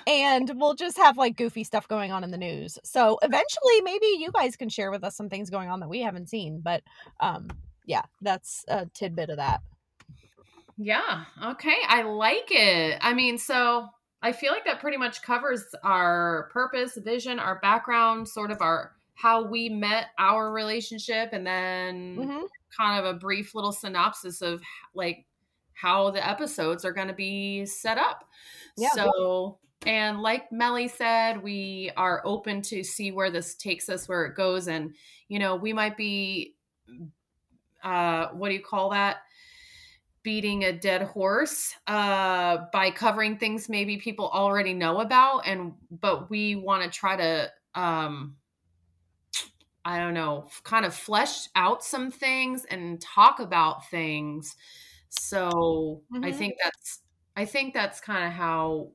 and 0.07 0.51
we'll 0.55 0.75
just 0.75 0.97
have 0.97 1.17
like 1.17 1.37
goofy 1.37 1.63
stuff 1.63 1.87
going 1.87 2.11
on 2.11 2.23
in 2.23 2.31
the 2.31 2.37
news 2.37 2.77
so 2.83 3.17
eventually 3.21 3.81
maybe 3.83 4.07
you 4.17 4.31
guys 4.33 4.55
can 4.55 4.69
share 4.69 4.91
with 4.91 5.03
us 5.03 5.15
some 5.15 5.29
things 5.29 5.49
going 5.49 5.69
on 5.69 5.79
that 5.79 5.89
we 5.89 6.01
haven't 6.01 6.29
seen 6.29 6.59
but 6.59 6.83
um 7.19 7.47
yeah 7.85 8.01
that's 8.21 8.65
a 8.67 8.85
tidbit 8.93 9.29
of 9.29 9.37
that 9.37 9.61
yeah. 10.79 11.25
Okay. 11.43 11.75
I 11.87 12.03
like 12.03 12.47
it. 12.49 12.97
I 13.01 13.13
mean, 13.13 13.37
so 13.37 13.89
I 14.21 14.31
feel 14.31 14.53
like 14.53 14.63
that 14.65 14.79
pretty 14.79 14.97
much 14.97 15.21
covers 15.21 15.65
our 15.83 16.49
purpose, 16.53 16.97
vision, 17.03 17.37
our 17.37 17.59
background, 17.59 18.27
sort 18.27 18.49
of 18.49 18.61
our 18.61 18.93
how 19.13 19.45
we 19.45 19.67
met 19.67 20.05
our 20.17 20.53
relationship, 20.53 21.31
and 21.33 21.45
then 21.45 22.15
mm-hmm. 22.17 22.45
kind 22.75 23.05
of 23.05 23.13
a 23.13 23.19
brief 23.19 23.53
little 23.53 23.73
synopsis 23.73 24.41
of 24.41 24.61
like 24.95 25.25
how 25.73 26.11
the 26.11 26.25
episodes 26.25 26.85
are 26.85 26.93
going 26.93 27.09
to 27.09 27.13
be 27.13 27.65
set 27.65 27.97
up. 27.97 28.23
Yeah. 28.77 28.89
So, 28.95 29.57
and 29.85 30.21
like 30.21 30.51
Mellie 30.51 30.87
said, 30.87 31.41
we 31.41 31.91
are 31.95 32.21
open 32.25 32.61
to 32.63 32.83
see 32.83 33.11
where 33.11 33.31
this 33.31 33.55
takes 33.55 33.89
us, 33.89 34.07
where 34.07 34.25
it 34.25 34.35
goes, 34.35 34.67
and 34.67 34.95
you 35.27 35.39
know, 35.39 35.55
we 35.55 35.73
might 35.73 35.97
be, 35.97 36.55
uh, 37.83 38.27
what 38.29 38.49
do 38.49 38.55
you 38.55 38.63
call 38.63 38.91
that? 38.91 39.17
beating 40.21 40.65
a 40.65 40.73
dead 40.73 41.01
horse 41.03 41.73
uh, 41.87 42.65
by 42.73 42.91
covering 42.91 43.37
things 43.37 43.69
maybe 43.69 43.95
people 43.95 44.29
already 44.29 44.73
know 44.73 44.99
about 44.99 45.47
and 45.47 45.71
but 45.89 46.29
we 46.29 46.55
want 46.55 46.83
to 46.83 46.89
try 46.89 47.15
to 47.15 47.49
um, 47.73 48.35
I 49.85 49.99
don't 49.99 50.13
know, 50.13 50.49
kind 50.63 50.85
of 50.85 50.93
flesh 50.93 51.47
out 51.55 51.83
some 51.83 52.11
things 52.11 52.65
and 52.69 53.01
talk 53.01 53.39
about 53.39 53.89
things. 53.89 54.55
So 55.09 56.01
mm-hmm. 56.13 56.23
I 56.23 56.31
think 56.31 56.55
that's 56.63 57.01
I 57.35 57.45
think 57.45 57.73
that's 57.73 57.99
kind 57.99 58.25
of 58.25 58.33
how 58.33 58.89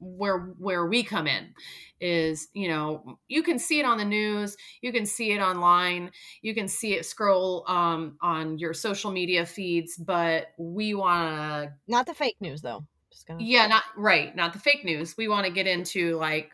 where 0.00 0.54
where 0.58 0.86
we 0.86 1.02
come 1.02 1.26
in 1.26 1.52
is 2.00 2.48
you 2.54 2.68
know 2.68 3.18
you 3.28 3.42
can 3.42 3.58
see 3.58 3.78
it 3.78 3.84
on 3.84 3.98
the 3.98 4.04
news 4.04 4.56
you 4.80 4.92
can 4.92 5.04
see 5.04 5.32
it 5.32 5.40
online 5.40 6.10
you 6.40 6.54
can 6.54 6.66
see 6.66 6.94
it 6.94 7.04
scroll 7.04 7.64
um 7.68 8.16
on 8.22 8.58
your 8.58 8.72
social 8.72 9.10
media 9.10 9.44
feeds 9.44 9.96
but 9.96 10.48
we 10.58 10.94
want 10.94 11.36
to 11.36 11.72
not 11.86 12.06
the 12.06 12.14
fake 12.14 12.36
news 12.40 12.62
though 12.62 12.84
gonna 13.30 13.42
yeah 13.42 13.66
not 13.66 13.84
right 13.96 14.34
not 14.34 14.52
the 14.52 14.58
fake 14.58 14.84
news 14.84 15.16
we 15.16 15.28
want 15.28 15.46
to 15.46 15.52
get 15.52 15.66
into 15.66 16.16
like 16.16 16.50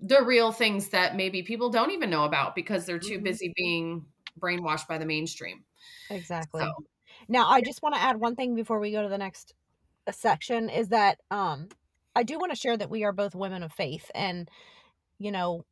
the 0.00 0.22
real 0.22 0.52
things 0.52 0.88
that 0.88 1.16
maybe 1.16 1.42
people 1.42 1.68
don't 1.68 1.90
even 1.90 2.08
know 2.08 2.24
about 2.24 2.54
because 2.54 2.86
they're 2.86 2.98
too 2.98 3.14
mm-hmm. 3.14 3.24
busy 3.24 3.52
being 3.56 4.04
brainwashed 4.38 4.86
by 4.88 4.98
the 4.98 5.04
mainstream 5.04 5.64
exactly 6.10 6.62
so. 6.62 6.72
now 7.28 7.48
i 7.48 7.60
just 7.60 7.82
want 7.82 7.94
to 7.94 8.00
add 8.00 8.18
one 8.18 8.36
thing 8.36 8.54
before 8.54 8.78
we 8.78 8.92
go 8.92 9.02
to 9.02 9.08
the 9.08 9.18
next 9.18 9.54
uh, 10.06 10.12
section 10.12 10.68
is 10.68 10.88
that 10.88 11.18
um 11.30 11.68
I 12.20 12.22
do 12.22 12.38
want 12.38 12.52
to 12.52 12.58
share 12.58 12.76
that 12.76 12.90
we 12.90 13.04
are 13.04 13.12
both 13.14 13.34
women 13.34 13.62
of 13.62 13.72
faith 13.72 14.10
and 14.14 14.46
you 15.18 15.32
know 15.32 15.64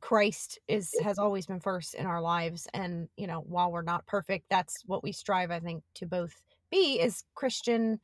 Christ 0.00 0.60
is 0.68 0.94
has 1.02 1.18
always 1.18 1.46
been 1.46 1.58
first 1.58 1.94
in 1.94 2.06
our 2.06 2.20
lives 2.20 2.68
and 2.72 3.08
you 3.16 3.26
know 3.26 3.40
while 3.40 3.72
we're 3.72 3.82
not 3.82 4.06
perfect 4.06 4.44
that's 4.48 4.84
what 4.86 5.02
we 5.02 5.10
strive 5.10 5.50
I 5.50 5.58
think 5.58 5.82
to 5.96 6.06
both 6.06 6.32
be 6.70 7.00
is 7.00 7.24
Christian 7.34 7.98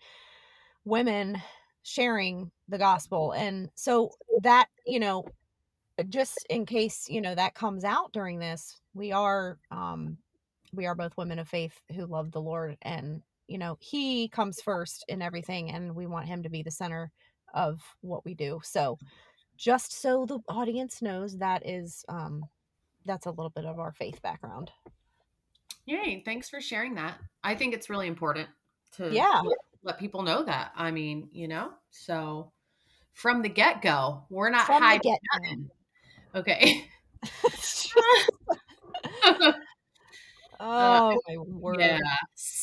women 0.84 1.40
sharing 1.84 2.50
the 2.68 2.78
gospel 2.78 3.30
and 3.36 3.68
so 3.76 4.10
that 4.42 4.66
you 4.84 4.98
know 4.98 5.24
just 6.08 6.44
in 6.50 6.66
case 6.66 7.06
you 7.08 7.20
know 7.20 7.36
that 7.36 7.54
comes 7.54 7.84
out 7.84 8.12
during 8.12 8.40
this 8.40 8.80
we 8.94 9.12
are 9.12 9.58
um 9.70 10.16
we 10.72 10.86
are 10.86 10.96
both 10.96 11.16
women 11.16 11.38
of 11.38 11.46
faith 11.48 11.80
who 11.94 12.04
love 12.04 12.32
the 12.32 12.40
lord 12.40 12.76
and 12.82 13.22
you 13.46 13.58
know 13.58 13.76
he 13.78 14.28
comes 14.28 14.60
first 14.60 15.04
in 15.06 15.22
everything 15.22 15.70
and 15.70 15.94
we 15.94 16.08
want 16.08 16.26
him 16.26 16.42
to 16.42 16.50
be 16.50 16.64
the 16.64 16.70
center 16.72 17.12
of 17.54 17.80
what 18.00 18.24
we 18.24 18.34
do. 18.34 18.60
So 18.64 18.98
just 19.56 20.00
so 20.00 20.26
the 20.26 20.40
audience 20.48 21.02
knows 21.02 21.38
that 21.38 21.66
is 21.66 22.04
um 22.08 22.44
that's 23.04 23.26
a 23.26 23.30
little 23.30 23.50
bit 23.50 23.64
of 23.64 23.78
our 23.78 23.92
faith 23.92 24.20
background. 24.22 24.70
Yay, 25.86 26.22
thanks 26.24 26.48
for 26.48 26.60
sharing 26.60 26.94
that. 26.94 27.18
I 27.42 27.54
think 27.54 27.74
it's 27.74 27.90
really 27.90 28.06
important 28.06 28.48
to 28.96 29.12
yeah. 29.12 29.42
let, 29.44 29.58
let 29.82 29.98
people 29.98 30.22
know 30.22 30.44
that. 30.44 30.72
I 30.76 30.92
mean, 30.92 31.28
you 31.32 31.48
know, 31.48 31.72
so 31.90 32.52
from 33.12 33.42
the 33.42 33.48
get 33.48 33.82
go, 33.82 34.24
we're 34.30 34.50
not 34.50 34.66
from 34.66 34.82
hiding. 34.82 35.16
Okay. 36.34 36.86
Uh, 40.62 41.10
oh 41.12 41.20
my 41.26 41.36
word. 41.38 41.80
Yeah. 41.80 41.98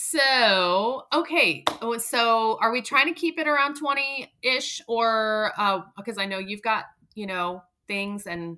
So, 0.09 1.03
okay. 1.13 1.63
Oh, 1.81 1.97
so 1.99 2.57
are 2.61 2.71
we 2.71 2.81
trying 2.81 3.13
to 3.13 3.13
keep 3.13 3.37
it 3.37 3.47
around 3.47 3.75
20 3.75 4.33
ish 4.41 4.81
or, 4.87 5.53
uh, 5.55 5.81
because 5.97 6.17
I 6.17 6.25
know 6.25 6.39
you've 6.39 6.63
got, 6.63 6.85
you 7.13 7.27
know, 7.27 7.61
things 7.87 8.25
and 8.25 8.57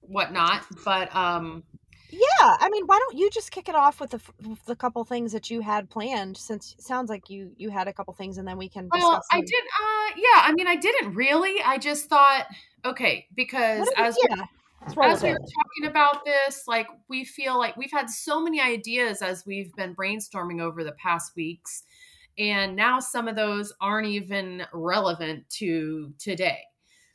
whatnot, 0.00 0.64
but, 0.84 1.14
um, 1.16 1.62
yeah, 2.10 2.56
I 2.60 2.68
mean, 2.68 2.84
why 2.84 2.98
don't 2.98 3.16
you 3.16 3.30
just 3.30 3.52
kick 3.52 3.70
it 3.70 3.74
off 3.74 3.98
with 3.98 4.10
the 4.10 4.20
with 4.46 4.62
the 4.66 4.76
couple 4.76 5.02
things 5.04 5.32
that 5.32 5.48
you 5.48 5.62
had 5.62 5.88
planned? 5.88 6.36
Since 6.36 6.74
it 6.78 6.82
sounds 6.82 7.08
like 7.08 7.30
you 7.30 7.52
you 7.56 7.70
had 7.70 7.88
a 7.88 7.92
couple 7.94 8.12
things, 8.12 8.36
and 8.36 8.46
then 8.46 8.58
we 8.58 8.68
can. 8.68 8.90
Well, 8.92 9.22
I 9.32 9.40
did. 9.40 9.46
Uh, 9.48 10.10
yeah. 10.16 10.42
I 10.42 10.52
mean, 10.52 10.66
I 10.66 10.76
didn't 10.76 11.14
really. 11.14 11.62
I 11.64 11.78
just 11.78 12.10
thought, 12.10 12.48
okay, 12.84 13.28
because 13.34 13.90
as 13.96 14.14
yeah 14.28 14.44
as 14.86 15.22
we 15.22 15.30
were 15.30 15.38
talking 15.38 15.86
about 15.86 16.24
this, 16.24 16.64
like 16.66 16.88
we 17.08 17.24
feel 17.24 17.58
like 17.58 17.76
we've 17.76 17.92
had 17.92 18.10
so 18.10 18.40
many 18.40 18.60
ideas 18.60 19.22
as 19.22 19.44
we've 19.46 19.74
been 19.74 19.94
brainstorming 19.94 20.60
over 20.60 20.84
the 20.84 20.92
past 20.92 21.34
weeks, 21.36 21.84
and 22.38 22.76
now 22.76 23.00
some 23.00 23.28
of 23.28 23.36
those 23.36 23.72
aren't 23.80 24.08
even 24.08 24.64
relevant 24.72 25.48
to 25.50 26.12
today. 26.18 26.58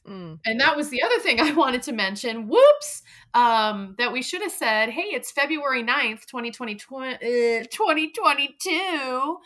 Mm. 0.07 0.39
And 0.45 0.59
that 0.59 0.75
was 0.75 0.89
the 0.89 1.01
other 1.03 1.19
thing 1.19 1.39
I 1.41 1.53
wanted 1.53 1.81
to 1.83 1.91
mention. 1.91 2.47
Whoops. 2.47 3.03
Um, 3.33 3.95
that 3.97 4.11
we 4.11 4.21
should 4.21 4.41
have 4.41 4.51
said, 4.51 4.89
hey, 4.89 5.01
it's 5.01 5.31
February 5.31 5.83
9th, 5.83 6.25
2020, 6.25 7.15
uh, 7.15 7.65
2022. 7.69 9.37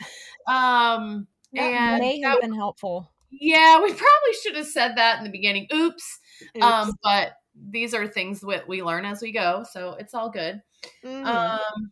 Um, 0.48 1.28
that 1.54 1.62
and 1.62 2.00
may 2.00 2.22
have 2.22 2.36
that, 2.36 2.42
been 2.42 2.54
helpful. 2.54 3.12
Yeah, 3.32 3.82
we 3.82 3.90
probably 3.90 4.34
should 4.42 4.56
have 4.56 4.68
said 4.68 4.96
that 4.98 5.18
in 5.18 5.24
the 5.24 5.30
beginning. 5.30 5.68
Oops. 5.74 6.20
Oops. 6.56 6.66
Um, 6.66 6.94
but 7.04 7.34
these 7.70 7.94
are 7.94 8.08
things 8.08 8.42
that 8.42 8.68
we 8.68 8.84
learn 8.84 9.06
as 9.06 9.22
we 9.22 9.32
go, 9.32 9.64
so 9.70 9.96
it's 10.00 10.14
all 10.14 10.30
good. 10.30 10.62
Mm-hmm. 11.04 11.28
Um, 11.28 11.92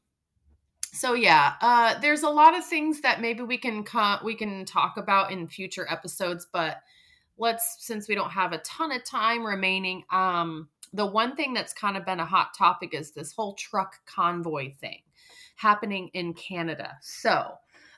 so 0.91 1.13
yeah, 1.13 1.53
uh, 1.61 1.99
there's 1.99 2.23
a 2.23 2.29
lot 2.29 2.57
of 2.57 2.65
things 2.65 3.01
that 3.01 3.21
maybe 3.21 3.43
we 3.43 3.57
can 3.57 3.83
co- 3.83 4.19
we 4.23 4.35
can 4.35 4.65
talk 4.65 4.97
about 4.97 5.31
in 5.31 5.47
future 5.47 5.87
episodes, 5.89 6.47
but 6.51 6.77
let's 7.37 7.77
since 7.79 8.07
we 8.07 8.15
don't 8.15 8.31
have 8.31 8.53
a 8.53 8.57
ton 8.59 8.91
of 8.91 9.03
time 9.03 9.45
remaining, 9.45 10.03
um, 10.11 10.67
the 10.93 11.05
one 11.05 11.35
thing 11.35 11.53
that's 11.53 11.73
kind 11.73 11.95
of 11.95 12.05
been 12.05 12.19
a 12.19 12.25
hot 12.25 12.49
topic 12.57 12.93
is 12.93 13.11
this 13.11 13.31
whole 13.31 13.53
truck 13.53 13.95
convoy 14.05 14.73
thing 14.81 14.99
happening 15.55 16.09
in 16.13 16.33
Canada. 16.33 16.97
So 17.01 17.53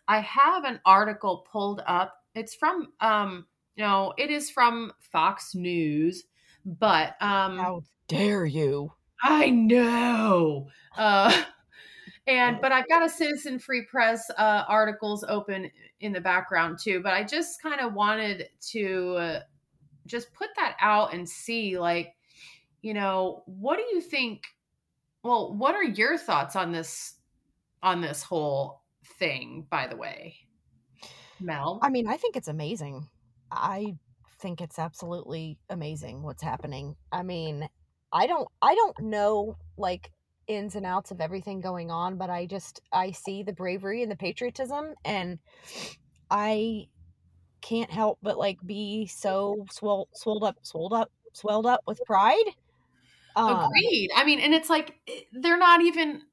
I 0.08 0.20
have 0.20 0.66
an 0.66 0.80
article 0.86 1.46
pulled 1.50 1.82
up. 1.88 2.18
It's 2.36 2.54
from 2.54 2.92
um, 3.00 3.48
you 3.76 3.84
know, 3.84 4.14
it 4.18 4.30
is 4.30 4.50
from 4.50 4.92
Fox 5.00 5.56
News 5.56 6.26
but 6.66 7.16
um 7.22 7.58
how 7.58 7.84
dare 8.08 8.46
you? 8.46 8.92
I 9.24 9.50
know. 9.50 10.68
Uh 10.98 11.44
and 12.28 12.60
but 12.62 12.72
I've 12.72 12.88
got 12.88 13.06
a 13.06 13.10
citizen 13.10 13.60
free 13.60 13.86
press 13.86 14.30
uh 14.38 14.64
articles 14.68 15.24
open 15.28 15.70
in 16.00 16.14
the 16.14 16.22
background 16.22 16.80
too, 16.80 17.02
but 17.02 17.14
I 17.14 17.24
just 17.24 17.62
kind 17.62 17.80
of 17.80 17.94
wanted 17.94 18.50
to 18.72 19.16
uh, 19.18 19.40
just 20.08 20.34
put 20.34 20.50
that 20.56 20.76
out 20.82 21.14
and 21.14 21.28
see 21.28 21.80
like 21.80 22.16
you 22.82 22.96
know, 22.96 23.44
what 23.46 23.78
do 23.78 23.84
you 23.94 24.02
think 24.02 24.44
well, 25.24 25.54
what 25.54 25.76
are 25.76 25.84
your 25.84 26.18
thoughts 26.18 26.56
on 26.56 26.72
this 26.72 27.16
on 27.84 28.02
this 28.02 28.24
whole 28.24 28.82
thing 29.20 29.66
by 29.70 29.88
the 29.88 29.96
way? 29.96 30.36
Mel. 31.40 31.80
I 31.82 31.90
mean, 31.90 32.08
I 32.08 32.18
think 32.18 32.36
it's 32.36 32.48
amazing. 32.48 33.08
I 33.52 33.96
think 34.42 34.62
it's 34.62 34.80
absolutely 34.80 35.58
amazing 35.70 36.24
what's 36.24 36.44
happening. 36.44 36.96
I 37.12 37.24
mean, 37.24 37.68
I 38.12 38.28
don't 38.28 38.48
I 38.62 38.76
don't 38.76 39.00
know 39.00 39.58
like 39.78 40.12
ins 40.48 40.76
and 40.76 40.86
outs 40.86 41.12
of 41.12 41.22
everything 41.22 41.62
going 41.62 41.92
on, 41.92 42.18
but 42.18 42.30
I 42.30 42.46
just 42.46 42.82
I 42.92 43.12
see 43.12 43.44
the 43.44 43.54
bravery 43.54 44.02
and 44.02 44.12
the 44.12 44.16
patriotism 44.16 44.96
and 45.06 45.40
I 46.30 46.88
can't 47.62 47.92
help 47.92 48.18
but 48.22 48.38
like 48.38 48.58
be 48.66 49.06
so 49.06 49.66
swell, 49.72 50.08
swelled 50.14 50.44
up, 50.44 50.58
swelled 50.64 50.94
up, 50.94 51.12
swelled 51.34 51.66
up 51.66 51.82
with 51.86 52.02
pride. 52.06 52.46
Um, 53.36 53.60
Agreed. 53.66 54.10
I 54.16 54.26
mean, 54.26 54.40
and 54.40 54.54
it's 54.54 54.70
like 54.70 54.96
eh, 55.08 55.22
they're 55.32 55.58
not 55.58 55.82
even 55.82 56.24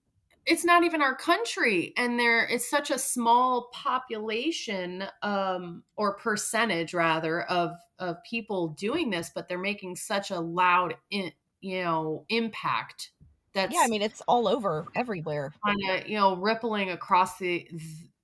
it's 0.47 0.65
not 0.65 0.83
even 0.83 1.03
our 1.03 1.15
country 1.15 1.93
and 1.99 2.19
there 2.19 2.45
is 2.47 2.69
such 2.69 2.91
a 2.91 2.99
small 2.99 3.69
population 3.75 5.05
um 5.23 5.83
or 5.97 6.15
percentage 6.17 6.95
rather 6.95 7.43
of 7.43 7.73
of 7.99 8.23
people 8.25 8.69
doing 8.69 9.11
this 9.11 9.31
but 9.35 9.49
they're 9.49 9.59
making 9.59 9.97
such 9.97 10.31
a 10.31 10.39
loud 10.39 10.95
in, 11.11 11.33
you 11.61 11.83
know 11.83 12.25
impact 12.29 13.11
that's 13.53 13.75
yeah 13.75 13.83
i 13.83 13.89
mean 13.89 14.03
it's 14.03 14.23
all 14.29 14.47
over 14.47 14.87
everywhere. 14.95 15.53
kind 15.65 15.79
of 15.91 16.09
you 16.09 16.17
know 16.17 16.37
rippling 16.37 16.91
across 16.91 17.39
the 17.39 17.67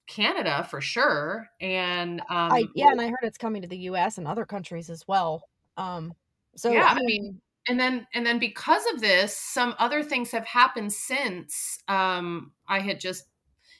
canada 0.06 0.66
for 0.70 0.80
sure 0.80 1.48
and 1.60 2.20
um 2.22 2.52
I, 2.52 2.64
yeah 2.74 2.90
and 2.90 3.00
i 3.00 3.06
heard 3.08 3.22
it's 3.22 3.38
coming 3.38 3.62
to 3.62 3.68
the 3.68 3.78
us 3.78 4.18
and 4.18 4.26
other 4.26 4.44
countries 4.44 4.90
as 4.90 5.08
well. 5.08 5.48
Um 5.76 6.14
so 6.56 6.70
yeah 6.70 6.84
i 6.84 6.94
mean, 6.94 7.02
I 7.02 7.06
mean 7.06 7.40
and 7.68 7.80
then 7.80 8.06
and 8.14 8.26
then 8.26 8.38
because 8.38 8.84
of 8.92 9.00
this 9.00 9.36
some 9.36 9.74
other 9.78 10.02
things 10.02 10.30
have 10.32 10.44
happened 10.46 10.92
since 10.92 11.78
um 11.88 12.52
i 12.68 12.80
had 12.80 13.00
just 13.00 13.24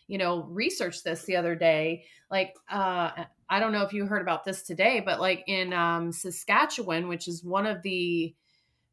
you 0.07 0.19
know 0.19 0.45
researched 0.45 1.05
this 1.05 1.23
the 1.25 1.37
other 1.37 1.55
day 1.55 2.05
like 2.31 2.55
uh 2.71 3.11
i 3.49 3.59
don't 3.59 3.73
know 3.73 3.83
if 3.83 3.93
you 3.93 4.07
heard 4.07 4.23
about 4.23 4.45
this 4.45 4.63
today 4.63 5.03
but 5.05 5.21
like 5.21 5.45
in 5.47 5.73
um 5.73 6.13
saskatchewan 6.13 7.09
which 7.09 7.29
is 7.29 7.45
one 7.45 7.67
of 7.67 7.83
the 7.83 8.35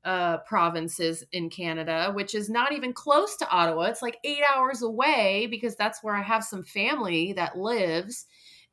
uh 0.03 0.37
provinces 0.39 1.23
in 1.31 1.49
canada 1.49 2.11
which 2.15 2.33
is 2.33 2.49
not 2.49 2.71
even 2.73 2.93
close 2.93 3.35
to 3.37 3.49
ottawa 3.49 3.83
it's 3.83 4.01
like 4.01 4.17
eight 4.23 4.41
hours 4.55 4.81
away 4.81 5.47
because 5.51 5.75
that's 5.75 6.03
where 6.03 6.15
i 6.15 6.21
have 6.21 6.43
some 6.43 6.63
family 6.63 7.33
that 7.33 7.57
lives 7.57 8.25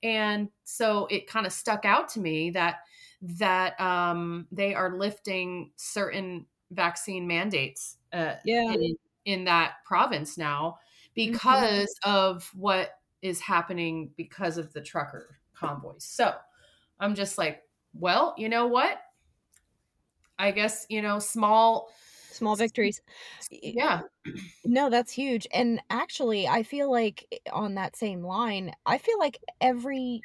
and 0.03 0.49
so 0.65 1.07
it 1.11 1.27
kind 1.27 1.47
of 1.47 1.53
stuck 1.53 1.85
out 1.85 2.09
to 2.09 2.21
me 2.21 2.51
that 2.51 2.77
that 3.21 3.79
um, 3.81 4.47
they 4.53 4.75
are 4.75 4.97
lifting 4.97 5.73
certain 5.77 6.47
vaccine 6.71 7.27
mandates 7.27 7.97
uh, 8.13 8.35
yeah. 8.45 8.73
in, 8.73 8.97
in 9.25 9.45
that 9.45 9.75
province 9.85 10.39
now. 10.39 10.79
Because 11.19 11.99
mm-hmm. 12.05 12.11
of 12.11 12.49
what 12.55 12.91
is 13.23 13.41
happening 13.41 14.11
because 14.17 14.57
of 14.57 14.73
the 14.73 14.81
trucker 14.81 15.37
convoys. 15.53 16.05
So 16.05 16.33
I'm 17.01 17.17
just 17.17 17.37
like, 17.37 17.63
well, 17.93 18.35
you 18.39 18.49
know 18.49 18.69
what? 18.69 18.99
I 20.39 20.53
guess, 20.53 20.87
you 20.89 21.03
know, 21.03 21.19
small 21.19 21.91
small 22.31 22.55
victories. 22.55 23.03
Yeah. 23.51 24.03
No, 24.65 24.91
that's 24.91 25.11
huge. 25.11 25.49
And 25.53 25.83
actually, 25.91 26.47
I 26.47 26.63
feel 26.63 26.89
like 26.89 27.27
eh, 27.33 27.51
on 27.53 27.75
that 27.75 27.97
same 27.97 28.23
line, 28.23 28.73
I 28.87 28.99
feel 28.99 29.19
like 29.19 29.41
every 29.61 30.23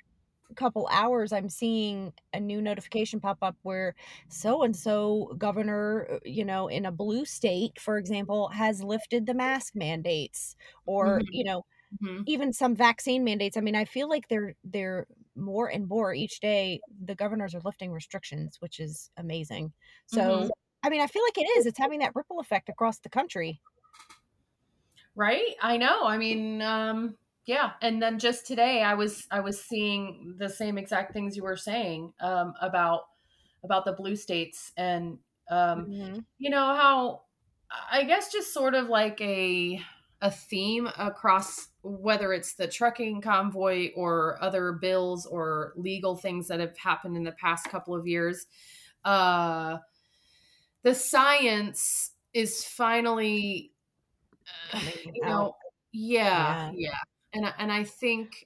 couple 0.53 0.87
hours 0.91 1.31
I'm 1.33 1.49
seeing 1.49 2.13
a 2.33 2.39
new 2.39 2.61
notification 2.61 3.19
pop 3.19 3.37
up 3.41 3.57
where 3.63 3.95
so 4.29 4.63
and 4.63 4.75
so 4.75 5.33
governor, 5.37 6.07
uh, 6.11 6.19
you 6.25 6.45
know, 6.45 6.67
in 6.67 6.85
a 6.85 6.91
blue 6.91 7.25
state, 7.25 7.79
for 7.79 7.97
example, 7.97 8.49
has 8.49 8.83
lifted 8.83 9.25
the 9.25 9.33
mask 9.33 9.75
mandates 9.75 10.55
or, 10.85 11.21
Mhm. 11.21 11.27
you 11.31 11.43
know, 11.43 11.63
Mhm. 11.91 12.27
even 12.27 12.53
some 12.53 12.75
vaccine 12.75 13.23
mandates. 13.23 13.57
I 13.57 13.61
mean, 13.61 13.75
I 13.75 13.85
feel 13.85 14.09
like 14.09 14.27
they're 14.29 14.55
they're 14.63 15.07
more 15.35 15.69
and 15.69 15.87
more 15.87 16.13
each 16.13 16.39
day 16.39 16.81
the 17.05 17.15
governors 17.15 17.55
are 17.55 17.61
lifting 17.61 17.91
restrictions, 17.91 18.57
which 18.61 18.79
is 18.79 19.11
amazing. 19.17 19.73
So, 20.07 20.45
Mhm. 20.45 20.53
I 20.83 20.89
mean, 20.89 21.01
I 21.01 21.07
feel 21.07 21.23
like 21.23 21.37
it 21.37 21.47
is. 21.59 21.65
It's 21.65 21.79
having 21.79 21.99
that 21.99 22.15
ripple 22.15 22.39
effect 22.39 22.69
across 22.69 22.99
the 22.99 23.09
country. 23.09 23.61
Right? 25.15 25.55
I 25.61 25.77
know. 25.77 26.05
I 26.05 26.17
mean, 26.17 26.61
um, 26.61 27.17
yeah. 27.45 27.73
And 27.81 28.01
then 28.01 28.19
just 28.19 28.45
today 28.47 28.83
I 28.83 28.93
was 28.93 29.27
I 29.31 29.39
was 29.41 29.61
seeing 29.63 30.35
the 30.37 30.49
same 30.49 30.77
exact 30.77 31.13
things 31.13 31.35
you 31.35 31.43
were 31.43 31.57
saying 31.57 32.13
um 32.19 32.53
about 32.61 33.03
about 33.63 33.85
the 33.85 33.93
blue 33.93 34.15
states 34.15 34.71
and 34.77 35.19
um 35.49 35.91
Mhm. 35.91 36.25
you 36.37 36.49
know 36.49 36.73
how 36.75 37.23
I 37.91 38.03
guess 38.03 38.31
just 38.31 38.53
sort 38.53 38.75
of 38.75 38.87
like 38.89 39.19
a 39.21 39.81
a 40.21 40.31
theme 40.31 40.87
across 40.97 41.69
whether 41.83 42.31
it's 42.33 42.55
the 42.55 42.67
trucking 42.67 43.21
convoy 43.21 43.91
or 43.95 44.41
other 44.41 44.71
bills 44.73 45.25
or 45.25 45.73
legal 45.75 46.15
things 46.15 46.47
that 46.47 46.59
have 46.61 46.77
happened 46.77 47.17
in 47.17 47.23
the 47.23 47.33
past 47.33 47.69
couple 47.69 47.95
of 47.95 48.07
years. 48.07 48.45
Uh 49.03 49.79
the 50.83 50.93
science 50.95 52.11
is 52.33 52.63
finally 52.65 53.73
Coming 54.67 54.95
you 55.13 55.23
know 55.25 55.55
yeah 55.91 56.57
Yeah. 56.57 56.71
yeah 56.71 56.97
and 57.33 57.53
and 57.57 57.71
i 57.71 57.83
think 57.83 58.45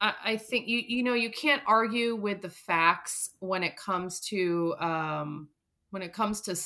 I, 0.00 0.36
think 0.36 0.68
you 0.68 0.82
you 0.86 1.02
know 1.02 1.14
you 1.14 1.30
can't 1.30 1.62
argue 1.66 2.14
with 2.14 2.42
the 2.42 2.50
facts 2.50 3.30
when 3.40 3.62
it 3.64 3.76
comes 3.76 4.20
to 4.20 4.74
um 4.78 5.48
when 5.90 6.02
it 6.02 6.12
comes 6.12 6.40
to 6.42 6.56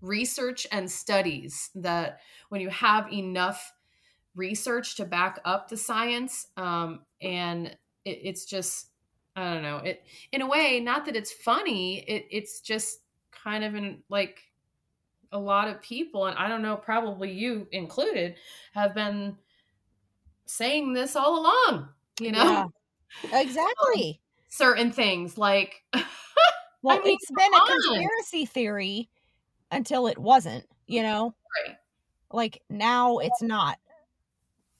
research 0.00 0.66
and 0.70 0.90
studies 0.90 1.70
that 1.74 2.20
when 2.50 2.60
you 2.60 2.68
have 2.68 3.12
enough 3.12 3.72
research 4.34 4.96
to 4.96 5.04
back 5.04 5.40
up 5.44 5.68
the 5.68 5.76
science 5.76 6.48
um 6.56 7.00
and 7.22 7.66
it, 8.04 8.20
it's 8.22 8.44
just 8.44 8.90
i 9.34 9.52
don't 9.54 9.62
know 9.62 9.78
it 9.78 10.02
in 10.32 10.42
a 10.42 10.46
way 10.46 10.78
not 10.78 11.06
that 11.06 11.16
it's 11.16 11.32
funny 11.32 12.00
it, 12.00 12.26
it's 12.30 12.60
just 12.60 13.00
kind 13.32 13.64
of 13.64 13.74
in 13.74 14.02
like 14.08 14.42
a 15.32 15.38
lot 15.38 15.68
of 15.68 15.80
people 15.80 16.26
and 16.26 16.38
i 16.38 16.48
don't 16.48 16.62
know 16.62 16.76
probably 16.76 17.32
you 17.32 17.66
included 17.72 18.36
have 18.74 18.94
been 18.94 19.36
saying 20.46 20.92
this 20.92 21.16
all 21.16 21.40
along 21.40 21.88
you 22.20 22.32
know 22.32 22.44
Yeah. 22.44 22.64
Um, 23.24 23.40
exactly. 23.40 24.20
certain 24.48 24.90
things 24.92 25.38
like 25.38 25.82
Well, 26.82 27.00
mean, 27.02 27.14
it's 27.14 27.30
been 27.30 27.54
a 27.54 27.56
on. 27.56 27.66
conspiracy 27.66 28.46
theory 28.46 29.08
until 29.72 30.06
it 30.06 30.18
wasn't, 30.18 30.66
you 30.86 31.02
know? 31.02 31.34
Right. 31.66 31.76
Like 32.30 32.62
now 32.70 33.18
it's 33.18 33.42
not. 33.42 33.78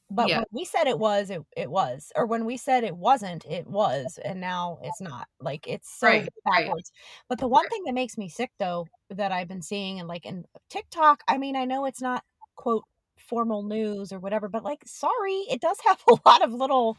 But 0.09 0.29
Yeah. 0.29 0.39
when 0.39 0.47
we 0.53 0.65
said 0.65 0.87
it 0.87 0.99
was, 1.01 1.31
it, 1.31 1.43
it 1.57 1.69
was. 1.71 2.13
Or 2.15 2.27
when 2.27 2.45
we 2.45 2.57
said 2.57 2.85
it 2.85 2.97
wasn't, 2.97 3.45
it 3.45 3.67
was. 3.67 4.19
And 4.25 4.41
now 4.41 4.79
it's 4.83 5.01
not. 5.01 5.27
Like 5.41 5.67
it's 5.67 5.91
so 5.99 6.07
Right, 6.07 6.29
right. 6.47 6.67
backwards. 6.67 6.93
But 7.29 7.39
the 7.39 7.49
one 7.49 7.69
thing 7.69 7.83
that 7.87 7.95
makes 7.95 8.17
me 8.17 8.29
sick 8.29 8.53
though, 8.59 8.87
that 9.11 9.33
I've 9.33 9.49
been 9.49 9.63
seeing 9.63 9.99
and 9.99 10.09
like 10.09 10.25
in 10.25 10.45
TikTok, 10.71 11.23
I 11.29 11.39
mean, 11.39 11.57
I 11.57 11.65
know 11.65 11.87
it's 11.87 12.01
not 12.03 12.25
quote 12.55 12.85
formal 13.29 13.63
news 13.63 14.13
or 14.13 14.19
whatever, 14.19 14.49
but 14.49 14.65
like 14.65 14.83
sorry, 14.87 15.45
it 15.51 15.61
does 15.61 15.79
have 15.87 16.01
a 16.09 16.17
lot 16.29 16.43
of 16.43 16.53
little 16.53 16.99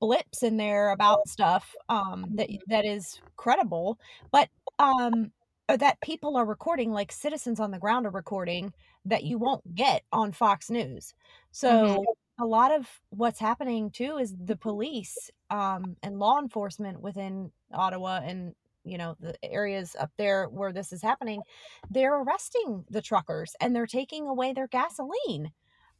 blips 0.00 0.42
in 0.42 0.58
there 0.58 0.90
about 0.90 1.26
stuff 1.26 1.74
um 1.88 2.26
that 2.34 2.50
that 2.68 2.84
is 2.84 3.18
credible 3.36 3.98
but 4.30 4.50
um 4.78 5.32
that 5.68 6.00
people 6.00 6.36
are 6.36 6.44
recording 6.44 6.92
like 6.92 7.10
citizens 7.10 7.58
on 7.58 7.70
the 7.70 7.78
ground 7.78 8.06
are 8.06 8.10
recording 8.10 8.72
that 9.04 9.24
you 9.24 9.38
won't 9.38 9.74
get 9.74 10.02
on 10.12 10.32
Fox 10.32 10.70
News. 10.70 11.14
So 11.50 12.04
a 12.38 12.44
lot 12.44 12.72
of 12.72 12.88
what's 13.10 13.40
happening 13.40 13.90
too 13.90 14.18
is 14.18 14.34
the 14.44 14.56
police 14.56 15.30
um 15.50 15.96
and 16.02 16.18
law 16.18 16.38
enforcement 16.38 17.00
within 17.00 17.50
Ottawa 17.72 18.20
and 18.22 18.54
you 18.86 18.96
know 18.96 19.16
the 19.20 19.34
areas 19.44 19.96
up 19.98 20.10
there 20.16 20.46
where 20.46 20.72
this 20.72 20.92
is 20.92 21.02
happening 21.02 21.42
they're 21.90 22.20
arresting 22.22 22.84
the 22.90 23.02
truckers 23.02 23.54
and 23.60 23.74
they're 23.74 23.86
taking 23.86 24.26
away 24.26 24.52
their 24.52 24.68
gasoline 24.68 25.50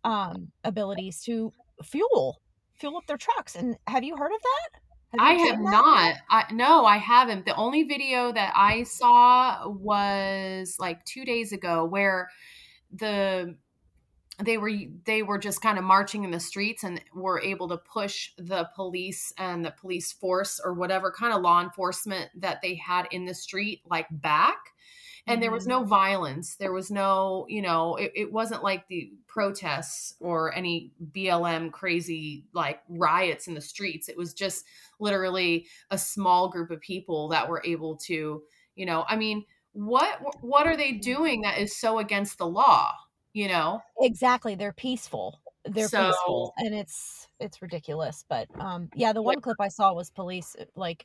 um 0.04 0.50
abilities 0.64 1.20
to 1.20 1.52
fuel 1.82 2.40
fuel 2.74 2.96
up 2.96 3.06
their 3.06 3.16
trucks 3.16 3.56
and 3.56 3.76
have 3.86 4.04
you 4.04 4.16
heard 4.16 4.32
of 4.32 4.40
that 4.42 4.80
you 5.12 5.20
I 5.20 5.32
have 5.34 5.60
not. 5.60 6.16
I 6.28 6.52
no, 6.52 6.84
I 6.84 6.98
haven't. 6.98 7.46
The 7.46 7.54
only 7.54 7.84
video 7.84 8.32
that 8.32 8.52
I 8.54 8.82
saw 8.82 9.68
was 9.68 10.76
like 10.78 11.02
2 11.04 11.24
days 11.24 11.52
ago 11.52 11.84
where 11.84 12.28
the 12.92 13.56
they 14.42 14.58
were 14.58 14.72
they 15.04 15.22
were 15.22 15.38
just 15.38 15.62
kind 15.62 15.78
of 15.78 15.84
marching 15.84 16.24
in 16.24 16.30
the 16.30 16.40
streets 16.40 16.84
and 16.84 17.02
were 17.14 17.40
able 17.40 17.68
to 17.68 17.78
push 17.78 18.32
the 18.36 18.68
police 18.74 19.32
and 19.38 19.64
the 19.64 19.70
police 19.70 20.12
force 20.12 20.60
or 20.62 20.74
whatever 20.74 21.10
kind 21.10 21.32
of 21.32 21.40
law 21.42 21.62
enforcement 21.62 22.30
that 22.34 22.60
they 22.62 22.74
had 22.74 23.06
in 23.10 23.24
the 23.24 23.34
street 23.34 23.80
like 23.86 24.06
back. 24.10 24.58
And 25.28 25.42
there 25.42 25.50
was 25.50 25.64
Mhm. 25.64 25.68
no 25.70 25.84
violence. 25.84 26.56
There 26.56 26.72
was 26.72 26.90
no 26.90 27.46
you 27.48 27.62
know 27.62 27.96
it, 27.96 28.12
it 28.14 28.32
wasn't 28.32 28.62
like 28.62 28.86
the 28.88 29.10
protests 29.26 30.14
or 30.20 30.54
any 30.54 30.92
blm 31.12 31.72
crazy 31.72 32.44
like 32.52 32.80
riots 32.88 33.48
in 33.48 33.54
the 33.54 33.60
streets. 33.60 34.08
It 34.08 34.16
was 34.16 34.34
just 34.34 34.64
literally 34.98 35.66
a 35.90 35.98
small 35.98 36.48
group 36.48 36.70
of 36.70 36.80
people 36.80 37.28
that 37.28 37.48
were 37.48 37.62
able 37.64 37.96
to 37.96 38.42
you 38.74 38.86
know 38.86 39.04
i 39.08 39.16
mean 39.16 39.44
what 39.72 40.20
what 40.42 40.66
are 40.66 40.76
they 40.76 40.92
doing 40.92 41.42
that 41.42 41.58
is 41.58 41.76
so 41.76 41.98
against 41.98 42.38
the 42.38 42.46
law 42.46 42.94
you 43.36 43.48
know? 43.48 43.82
Exactly 44.00 44.54
they're 44.54 44.72
peaceful 44.72 45.40
they're 45.64 45.88
So- 45.88 46.06
peaceful 46.06 46.54
and 46.58 46.74
it's 46.74 47.28
it's 47.40 47.60
ridiculous 47.60 48.24
but 48.28 48.46
um 48.60 48.88
yeah 48.94 49.12
the 49.12 49.22
one 49.22 49.40
clip 49.40 49.56
i 49.60 49.68
saw 49.68 49.92
was 49.92 50.10
police 50.10 50.54
uh, 50.60 50.64
like 50.76 51.04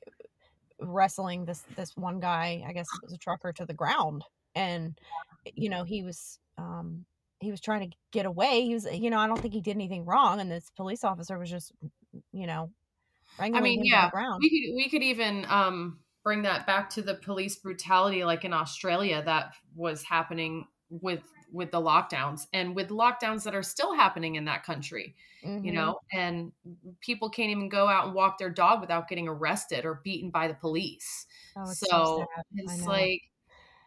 wrestling 0.80 1.46
this 1.46 1.63
this 1.76 1.98
one 1.98 2.20
guy 2.20 2.63
i 2.67 2.72
guess 2.72 2.88
it 2.94 3.04
was 3.04 3.13
a 3.13 3.17
trucker 3.17 3.52
to 3.54 3.65
the 3.65 3.74
ground 3.74 4.24
and 4.56 5.00
you 5.46 5.70
know 5.70 5.84
he 5.84 6.04
was 6.04 6.38
um 6.60 7.06
he 7.39 7.50
was 7.50 7.60
trying 7.60 7.89
to 7.89 7.98
get 8.12 8.28
away 8.28 8.62
he 8.62 8.74
was 8.76 8.86
you 8.94 9.10
know 9.10 9.17
i 9.17 9.26
don't 9.26 9.41
think 9.41 9.54
he 9.54 9.62
did 9.62 9.76
anything 9.76 10.06
wrong 10.06 10.39
and 10.39 10.52
this 10.52 10.70
police 10.76 11.04
officer 11.04 11.39
was 11.39 11.50
just 11.50 11.72
you 12.32 12.46
know 12.46 12.70
wrangling 13.39 13.63
mean, 13.63 13.80
him 13.80 13.84
to 13.86 13.89
yeah, 13.89 14.06
the 14.06 14.12
ground. 14.12 14.39
we 14.41 14.50
could 14.50 14.76
we 14.76 14.89
could 14.89 15.04
even 15.04 15.46
um 15.50 16.00
bring 16.24 16.44
that 16.44 16.67
back 16.67 16.89
to 16.91 17.02
the 17.02 17.15
police 17.15 17.56
brutality 17.56 18.24
like 18.24 18.46
in 18.46 18.54
Australia 18.54 19.24
that 19.26 19.54
was 19.76 20.04
happening 20.04 20.65
with 20.89 21.24
with 21.52 21.72
the 21.72 21.82
lockdowns 21.82 22.48
and 22.54 22.76
with 22.76 22.90
lockdowns 22.90 23.44
that 23.44 23.56
are 23.56 23.64
still 23.64 23.94
happening 23.96 24.36
in 24.36 24.46
that 24.46 24.64
country 24.64 25.16
you 25.62 25.72
Mhm. 25.72 25.74
know 25.74 26.00
and 26.14 26.52
people 27.02 27.30
can't 27.30 27.52
even 27.52 27.70
go 27.70 27.88
out 27.88 28.06
and 28.06 28.14
walk 28.16 28.38
their 28.38 28.50
dog 28.50 28.82
without 28.82 29.08
getting 29.08 29.28
arrested 29.28 29.86
or 29.86 30.02
beaten 30.04 30.32
by 30.32 30.48
the 30.48 30.54
police 30.56 31.26
oh, 31.56 31.70
it's 31.72 31.88
so, 31.92 32.04
so, 32.14 32.28
it's 32.58 32.86
like 32.88 33.22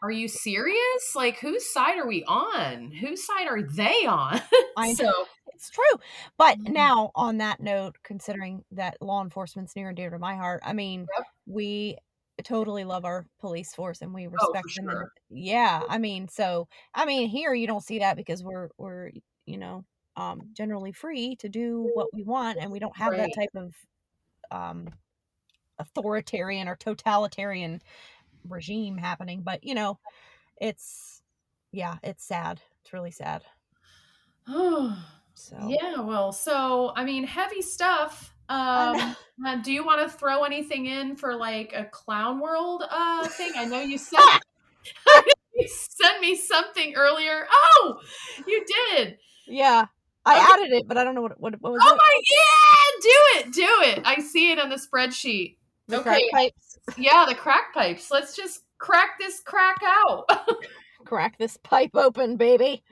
are 0.03 0.11
you 0.13 0.29
serious 0.29 1.15
like 1.17 1.39
whose 1.39 1.73
side 1.73 1.99
are 1.99 2.07
we 2.09 2.25
on 2.25 2.93
whose 2.93 3.25
side 3.27 3.49
are 3.49 3.63
they 3.63 4.07
on 4.07 4.41
I 4.77 4.93
know. 4.93 4.97
so 4.97 5.29
It's 5.55 5.71
true. 5.71 6.01
But 6.37 6.59
Mhm. 6.59 6.65
now, 6.67 7.11
on 7.15 7.39
that 7.39 7.61
note, 7.61 7.97
considering 8.03 8.65
that 8.73 9.01
law 9.01 9.23
enforcement's 9.23 9.77
near 9.77 9.89
and 9.89 9.97
dear 9.97 10.11
to 10.11 10.19
my 10.19 10.35
heart, 10.37 10.63
I 10.65 10.73
mean, 10.73 11.11
Yep. 11.17 11.27
we 11.47 11.97
totally 12.43 12.85
love 12.85 13.05
our 13.05 13.27
police 13.41 13.75
force 13.75 14.03
and 14.03 14.13
we 14.13 14.27
for 14.27 14.33
respect 14.33 14.75
them. 14.77 14.89
And 14.89 15.09
yeah, 15.31 15.83
I 15.89 15.99
mean, 15.99 16.29
so 16.29 16.69
I 16.95 17.05
mean, 17.05 17.29
here 17.29 17.55
you 17.55 17.67
don't 17.67 17.85
see 17.85 18.01
that 18.01 18.17
because 18.17 18.43
we're 18.43 18.71
we're 18.77 19.11
you 19.47 19.59
know 19.59 19.85
um, 20.17 20.43
generally 20.53 20.93
free 20.93 21.37
to 21.37 21.49
do 21.49 21.91
what 21.95 22.09
we 22.13 22.23
want, 22.23 22.59
and 22.59 22.71
we 22.71 22.79
don't 22.79 22.97
have 22.97 23.13
that 23.17 23.35
type 23.35 23.51
of 23.55 23.75
um, 24.51 24.89
authoritarian 25.79 26.69
or 26.69 26.77
totalitarian 26.77 27.81
regime 28.49 28.97
happening. 28.97 29.43
But 29.43 29.65
you 29.65 29.75
know, 29.75 29.99
it's 30.61 31.23
yeah, 31.73 31.97
it's 32.03 32.25
sad. 32.25 32.61
It's 32.83 32.93
really 32.93 33.11
sad. 33.11 33.43
Oh, 34.49 34.97
so 35.35 35.57
Yeah, 35.69 36.01
well, 36.01 36.33
so 36.33 36.93
I 36.97 37.05
mean, 37.05 37.25
heavy 37.25 37.63
stuff. 37.63 38.34
Um, 38.49 39.17
uh, 39.47 39.57
do 39.63 39.73
you 39.73 39.85
want 39.85 40.03
to 40.09 40.17
throw 40.17 40.45
anything 40.45 40.87
in 40.87 41.17
for 41.17 41.35
like 41.35 41.73
a 41.75 41.85
clown 41.85 42.41
world 42.41 42.85
uh 42.89 43.29
thing? 43.29 43.53
I 43.57 43.65
know 43.65 43.81
you 43.81 43.99
said 43.99 44.19
you 45.55 45.69
sent 45.69 46.21
me 46.21 46.37
something 46.37 46.95
earlier. 46.95 47.47
Oh, 47.51 48.01
you 48.47 48.65
did. 48.95 49.19
Yeah. 49.47 49.87
I 50.27 50.37
Okay. 50.37 50.53
added 50.55 50.73
it, 50.73 50.89
but 50.89 50.97
I 50.97 51.05
don't 51.05 51.15
know 51.15 51.23
what 51.23 51.39
what, 51.41 51.61
what 51.61 51.73
was 51.73 51.83
Oh 51.83 51.95
it. 51.95 51.97
my 51.97 52.21
yeah, 52.31 53.01
do 53.03 53.49
it, 53.49 53.53
do 53.53 54.01
it. 54.01 54.03
I 54.07 54.21
see 54.21 54.53
it 54.53 54.59
on 54.59 54.71
the 54.71 54.77
spreadsheet. 54.77 55.57
The 55.89 56.01
okay. 56.01 56.31
pipes. 56.33 56.79
Yeah, 56.97 57.27
the 57.29 57.35
crack 57.35 57.75
pipes. 57.75 58.11
Let's 58.11 58.35
just 58.35 58.63
crack 58.79 59.19
this 59.19 59.41
crack 59.41 59.79
out. 59.85 60.25
crack 61.05 61.37
this 61.39 61.59
pipe 61.59 61.91
open, 61.95 62.37
baby. 62.37 62.83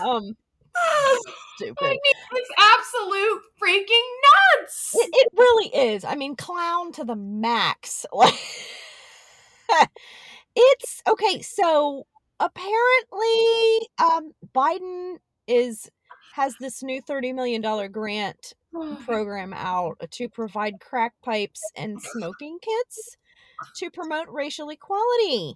Um, 0.00 0.36
I 0.76 1.90
mean, 1.90 1.98
it's 2.32 2.50
absolute 2.58 3.42
freaking 3.62 4.60
nuts. 4.60 4.94
It, 4.94 5.10
it 5.12 5.28
really 5.36 5.68
is. 5.68 6.04
I 6.04 6.14
mean, 6.14 6.36
clown 6.36 6.92
to 6.92 7.04
the 7.04 7.16
max. 7.16 8.04
It's 10.56 11.02
okay. 11.08 11.42
So 11.42 12.06
apparently, 12.40 13.88
um, 13.98 14.32
Biden 14.54 15.16
is 15.46 15.90
has 16.34 16.54
this 16.60 16.82
new 16.82 17.00
thirty 17.00 17.32
million 17.32 17.60
dollar 17.60 17.88
grant 17.88 18.54
program 19.04 19.52
out 19.52 19.98
to 20.10 20.28
provide 20.28 20.80
crack 20.80 21.14
pipes 21.24 21.60
and 21.76 22.00
smoking 22.00 22.58
kits 22.60 23.16
to 23.76 23.90
promote 23.90 24.28
racial 24.28 24.70
equality. 24.70 25.54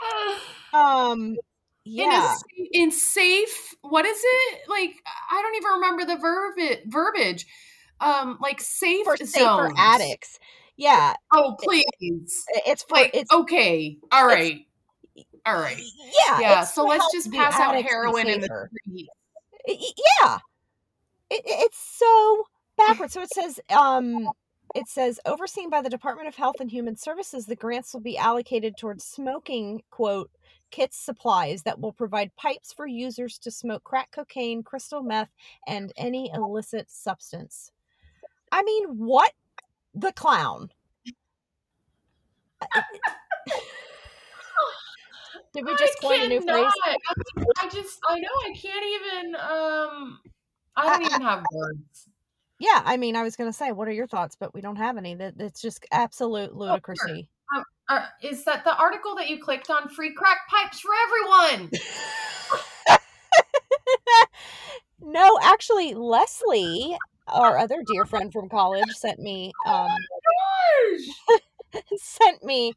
Um, 0.72 1.36
in, 1.84 2.00
a, 2.00 2.12
yeah, 2.12 2.36
in 2.72 2.90
safe 2.90 3.74
what 3.82 4.04
is 4.04 4.20
it? 4.22 4.60
Like 4.68 4.94
i 5.30 5.42
don't 5.42 5.56
even 5.56 5.72
remember 5.72 6.04
the 6.04 6.16
verbi- 6.16 6.82
verbiage. 6.86 7.46
Um 8.00 8.38
like 8.40 8.60
safe 8.60 9.04
for 9.04 9.16
safer 9.16 9.68
zones. 9.68 9.74
addicts. 9.78 10.38
Yeah, 10.76 11.14
oh 11.32 11.56
please. 11.60 12.44
i- 12.54 12.62
it's 12.66 12.82
for 12.82 12.96
like 12.96 13.10
it's 13.14 13.32
okay 13.32 13.98
all 14.12 14.26
right. 14.26 14.66
All 15.46 15.54
right. 15.54 15.80
yeah. 16.28 16.40
yeah 16.40 16.64
so 16.64 16.84
let's 16.84 17.10
just 17.12 17.32
pass 17.32 17.58
out 17.58 17.74
heroin 17.82 18.28
in 18.28 18.40
the 18.40 18.68
street. 18.86 19.08
Yeah. 19.66 20.38
It, 21.30 21.42
it's 21.44 21.78
so 21.78 22.44
backwards. 22.76 23.14
So 23.14 23.22
it 23.22 23.32
says 23.32 23.60
um 23.70 24.28
it 24.74 24.88
says 24.88 25.18
overseen 25.26 25.70
by 25.70 25.82
the 25.82 25.90
department 25.90 26.28
of 26.28 26.36
health 26.36 26.56
and 26.60 26.70
human 26.70 26.96
services 26.96 27.46
the 27.46 27.56
grants 27.56 27.92
will 27.92 28.00
be 28.00 28.16
allocated 28.16 28.76
towards 28.76 29.04
smoking 29.04 29.82
quote 29.90 30.30
kits 30.70 30.96
supplies 30.96 31.62
that 31.62 31.80
will 31.80 31.92
provide 31.92 32.34
pipes 32.36 32.72
for 32.72 32.86
users 32.86 33.38
to 33.38 33.50
smoke 33.50 33.84
crack 33.84 34.10
cocaine 34.10 34.62
crystal 34.62 35.02
meth 35.02 35.30
and 35.66 35.92
any 35.96 36.30
illicit 36.32 36.90
substance. 36.90 37.70
I 38.52 38.62
mean 38.62 38.98
what 38.98 39.32
the 39.94 40.12
clown? 40.12 40.70
Did 45.52 45.64
we 45.64 45.76
just 45.76 45.96
I 45.98 46.06
coin 46.06 46.20
a 46.22 46.28
new 46.28 46.40
phrase? 46.40 46.72
I, 47.58 47.68
just 47.68 47.98
i 48.08 48.18
know 48.18 48.28
i 48.44 48.52
can't 48.56 48.84
even 48.84 49.34
um 49.34 50.20
i 50.76 50.84
don't 50.84 51.02
I- 51.02 51.06
even 51.06 51.22
have 51.22 51.44
words. 51.52 52.08
Yeah 52.58 52.82
i 52.84 52.96
mean 52.96 53.16
i 53.16 53.22
was 53.22 53.36
gonna 53.36 53.52
say 53.52 53.72
what 53.72 53.88
are 53.88 53.92
your 53.92 54.06
thoughts? 54.06 54.36
But 54.38 54.54
we 54.54 54.60
don't 54.60 54.76
have 54.76 54.96
any. 54.96 55.14
That 55.14 55.34
it's 55.38 55.60
just 55.60 55.84
absolute 55.90 56.52
ludicrousy 56.52 57.26
uh, 57.90 58.06
is 58.22 58.44
that 58.44 58.64
the 58.64 58.76
article 58.76 59.14
that 59.16 59.28
you 59.28 59.42
clicked 59.42 59.68
on 59.68 59.88
free 59.88 60.14
crack 60.14 60.48
pipes 60.48 60.80
for 60.80 60.92
everyone 61.06 61.70
no, 65.02 65.38
actually, 65.42 65.94
Leslie, 65.94 66.96
our 67.28 67.58
other 67.58 67.82
dear 67.86 68.04
friend 68.04 68.32
from 68.32 68.48
college, 68.48 68.88
sent 68.90 69.18
me 69.18 69.52
um, 69.66 69.88
Gosh. 70.92 71.82
sent 71.96 72.44
me 72.44 72.74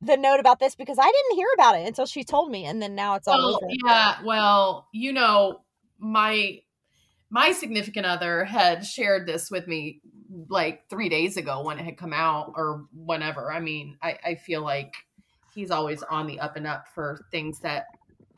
the 0.00 0.16
note 0.16 0.40
about 0.40 0.58
this 0.58 0.74
because 0.74 0.98
I 0.98 1.04
didn't 1.06 1.36
hear 1.36 1.48
about 1.54 1.76
it 1.76 1.86
until 1.86 2.06
she 2.06 2.24
told 2.24 2.50
me, 2.50 2.64
and 2.64 2.80
then 2.80 2.94
now 2.94 3.16
it's 3.16 3.28
all 3.28 3.38
well, 3.38 3.56
over. 3.56 3.66
yeah 3.84 4.16
well 4.24 4.88
you 4.92 5.12
know 5.12 5.60
my 5.98 6.60
my 7.28 7.52
significant 7.52 8.06
other 8.06 8.44
had 8.44 8.84
shared 8.84 9.26
this 9.26 9.50
with 9.50 9.66
me 9.66 10.00
like 10.48 10.88
three 10.88 11.08
days 11.08 11.36
ago 11.36 11.62
when 11.64 11.78
it 11.78 11.84
had 11.84 11.96
come 11.96 12.12
out 12.12 12.52
or 12.56 12.84
whenever 12.94 13.50
i 13.52 13.58
mean 13.58 13.96
i, 14.02 14.16
I 14.24 14.34
feel 14.36 14.62
like 14.62 14.94
he's 15.54 15.70
always 15.70 16.02
on 16.04 16.26
the 16.26 16.38
up 16.38 16.56
and 16.56 16.66
up 16.66 16.86
for 16.94 17.24
things 17.32 17.58
that 17.60 17.86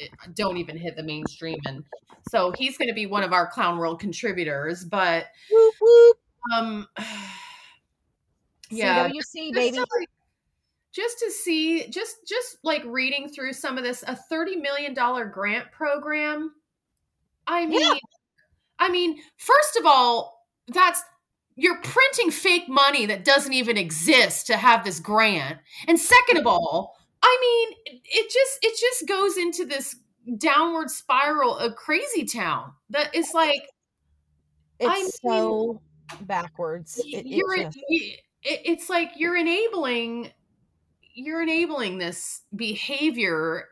eh, 0.00 0.06
don't 0.34 0.56
even 0.56 0.76
hit 0.78 0.96
the 0.96 1.02
mainstream 1.02 1.58
and 1.66 1.84
so 2.30 2.52
he's 2.56 2.78
going 2.78 2.88
to 2.88 2.94
be 2.94 3.04
one 3.06 3.22
of 3.22 3.32
our 3.34 3.46
clown 3.46 3.76
world 3.78 4.00
contributors 4.00 4.84
but 4.84 5.26
Whoop, 5.50 5.74
whoop. 5.80 6.16
um 6.54 6.86
yeah 8.70 9.08
CWC, 9.08 9.12
just 9.20 9.32
baby. 9.54 9.76
to, 9.76 9.80
like, 9.98 10.08
just 10.92 11.18
to 11.18 11.30
see 11.30 11.88
just 11.90 12.16
just 12.26 12.58
like 12.62 12.82
reading 12.86 13.28
through 13.28 13.52
some 13.52 13.76
of 13.78 13.84
this 13.84 14.02
a 14.06 14.16
30 14.16 14.56
million 14.56 14.94
dollar 14.94 15.24
grant 15.26 15.70
program 15.72 16.52
i 17.46 17.66
mean 17.66 17.80
Yeah. 17.80 17.94
i 18.78 18.88
mean 18.90 19.18
first 19.36 19.76
of 19.76 19.84
all 19.86 20.46
that's 20.68 21.02
you're 21.56 21.80
printing 21.82 22.30
fake 22.30 22.68
money 22.68 23.06
that 23.06 23.24
doesn't 23.24 23.52
even 23.52 23.76
exist 23.76 24.46
to 24.46 24.56
have 24.56 24.84
this 24.84 25.00
grant 25.00 25.58
and 25.88 25.98
second 25.98 26.38
of 26.38 26.46
all 26.46 26.96
i 27.22 27.38
mean 27.40 28.00
it, 28.04 28.30
just 28.30 28.58
it 28.62 28.78
just 28.80 29.06
goes 29.08 29.36
into 29.36 29.64
this 29.64 29.96
downward 30.38 30.90
spiral 30.90 31.56
of 31.58 31.74
crazy 31.76 32.24
town 32.24 32.72
that 32.90 33.14
is 33.14 33.32
like 33.34 33.62
I 34.84 34.98
It's 34.98 35.22
mean, 35.24 35.32
so 35.32 35.80
backwards. 36.22 36.98
It, 37.12 37.24
it 37.24 37.26
you're 37.26 37.56
just- 37.56 37.78
it, 37.88 38.20
it's 38.42 38.90
like 38.90 39.12
you're 39.16 39.36
enabling 39.36 40.32
you're 41.14 41.42
enabling 41.42 41.98
this 41.98 42.42
behavior 42.56 43.68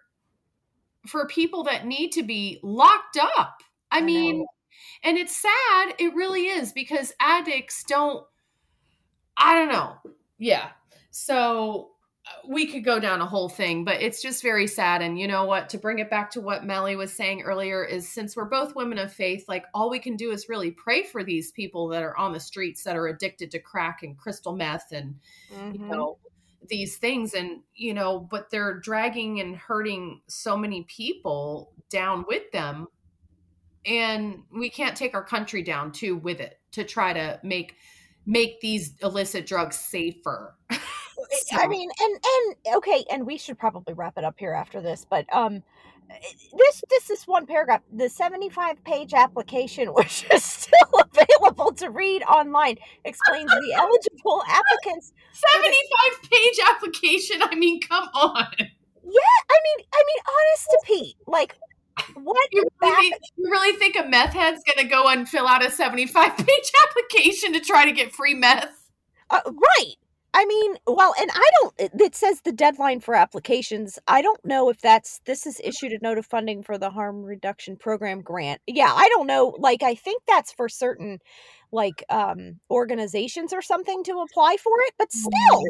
for 1.07 1.27
people 1.27 1.65
that 1.65 1.87
need 1.87 2.11
to 2.13 2.23
be 2.23 2.61
locked 2.63 3.17
up 3.17 3.63
i, 3.91 3.99
I 3.99 4.01
know. 4.01 4.47
And 5.03 5.17
it's 5.19 5.37
sad 5.37 5.95
it 5.99 6.15
really 6.15 6.47
is 6.49 6.73
because 6.73 7.13
addicts 7.21 7.85
don't 7.85 8.25
i 9.37 9.55
don't 9.55 9.69
know. 9.69 9.97
Yeah. 10.39 10.71
So 11.11 11.91
uh, 12.27 12.47
we 12.49 12.67
could 12.67 12.85
go 12.85 13.01
down 13.01 13.21
a 13.21 13.27
whole 13.27 13.49
thing 13.49 13.85
but 13.85 14.01
it's 14.03 14.21
just 14.23 14.43
very 14.43 14.67
sad. 14.67 15.03
And 15.03 15.19
you 15.19 15.27
know 15.27 15.45
what? 15.45 15.69
To 15.71 15.79
bring 15.79 15.99
it 15.99 16.11
back 16.11 16.31
to 16.33 16.41
what 16.41 16.65
mellie 16.65 16.97
was 16.97 17.13
saying 17.13 17.43
earlier 17.43 17.85
is 17.85 18.09
since 18.09 18.37
we're 18.37 18.45
both 18.45 18.75
women 18.77 18.99
of 18.99 19.13
faith 19.13 19.45
like 19.49 19.65
all 19.75 19.91
we 19.91 19.99
can 19.99 20.17
do 20.17 20.31
is 20.31 20.49
really 20.49 20.71
pray 20.71 21.03
for 21.05 21.25
these 21.25 21.51
people 21.53 21.89
that 21.89 22.03
are 22.03 22.17
on 22.17 22.33
the 22.33 22.41
streets 22.41 22.85
that 22.85 22.97
are 22.97 23.09
addicted 23.09 23.51
to 23.53 23.59
crack 23.59 24.03
and 24.03 24.19
crystal 24.19 24.55
meth 24.55 24.93
and 24.93 25.15
you 25.73 25.81
Mhm. 25.81 25.89
know 25.91 26.19
these 26.69 26.99
things. 26.99 27.33
And 27.35 27.63
you 27.75 27.95
know 27.95 28.21
but 28.21 28.51
they're 28.51 28.79
dragging 28.79 29.41
and 29.41 29.57
hurting 29.57 30.21
so 30.29 30.57
many 30.57 30.85
people 30.85 31.73
down 31.91 32.25
with 32.29 32.51
them 32.53 32.87
and 33.87 34.43
we 34.53 34.69
can't 34.71 34.97
take 34.97 35.15
our 35.15 35.25
country 35.25 35.63
down 35.63 35.93
too 35.93 36.17
with 36.17 36.41
it 36.41 36.61
to 36.73 36.85
try 36.85 37.13
to 37.13 37.41
make 37.43 37.77
make 38.27 38.61
these 38.61 38.95
illicit 39.03 39.47
drugs 39.47 39.77
safer 39.79 40.57
So- 41.31 41.57
I 41.59 41.67
mean, 41.69 41.89
and 42.01 42.15
and 42.25 42.77
okay, 42.77 43.05
and 43.11 43.27
we 43.27 43.37
should 43.39 43.59
probably 43.59 43.95
wrap 43.95 44.17
it 44.17 44.25
up 44.25 44.37
here 44.39 44.53
after 44.53 44.81
this, 44.81 45.07
but 45.09 45.27
um, 45.33 45.63
this 46.57 46.83
this 46.89 47.11
is 47.11 47.25
one 47.25 47.47
paragraph. 47.47 47.83
The 47.93 48.09
seventy-five 48.09 48.83
page 48.85 49.13
application, 49.15 49.89
which 49.95 50.25
is 50.33 50.43
still 50.43 50.89
available 51.15 51.73
to 51.73 51.91
read 51.91 52.23
online, 52.23 52.79
explains 53.05 53.51
the 53.51 53.75
eligible 53.75 54.43
applicants. 54.49 55.13
75 55.33 56.31
page 56.31 56.59
application 56.69 57.43
i 57.43 57.55
mean 57.55 57.81
come 57.81 58.09
on 58.15 58.47
Yeah, 58.59 59.39
I 59.51 59.59
mean, 59.65 59.87
I 59.95 60.05
mean, 60.07 60.23
honest 60.27 60.67
to 60.71 60.81
Pete, 60.85 61.17
like 61.27 61.55
really, 63.01 63.13
you 63.37 63.51
really 63.51 63.79
think 63.79 63.97
a 63.97 64.05
meth 64.09 64.33
head's 64.33 64.63
gonna 64.65 64.89
go 64.89 65.09
and 65.09 65.29
fill 65.29 65.47
out 65.49 65.65
a 65.65 65.71
75 65.71 66.37
page 66.37 66.73
application 66.89 67.53
to 67.55 67.61
try 67.61 67.85
to 67.85 67.93
get 67.93 68.13
free 68.13 68.35
meth 68.35 68.87
Uh, 69.31 69.41
right. 69.47 69.95
I 70.33 70.45
mean, 70.45 70.77
well, 70.87 71.13
and 71.21 71.29
I 71.35 71.51
don't. 71.61 71.75
it- 71.79 72.01
It 72.01 72.15
says 72.15 72.41
the 72.43 72.53
deadline 72.53 73.01
for 73.01 73.17
applications. 73.17 73.99
I 74.07 74.23
don't 74.23 74.43
know 74.45 74.69
if 74.71 74.81
that's 74.81 75.19
this 75.25 75.45
is 75.45 75.61
issued 75.65 75.93
a 75.93 75.99
note 76.03 76.19
of 76.19 76.27
funding 76.27 76.63
for 76.63 76.79
the 76.79 76.91
harm 76.91 77.25
reduction 77.25 77.77
program 77.77 78.21
grant. 78.23 78.61
Yeah, 78.69 78.93
I 78.95 79.09
don't 79.09 79.27
know. 79.27 79.57
Like, 79.59 79.83
I 79.83 79.97
think 79.97 80.23
that's 80.29 80.53
for 80.53 80.69
certain, 80.69 81.19
like, 81.73 82.05
um, 82.11 82.61
organizations 82.71 83.53
or 83.53 83.61
something 83.61 84.05
to 84.05 84.21
apply 84.21 84.57
for 84.63 84.79
it. 84.87 84.95
But 84.99 85.11
still, 85.13 85.65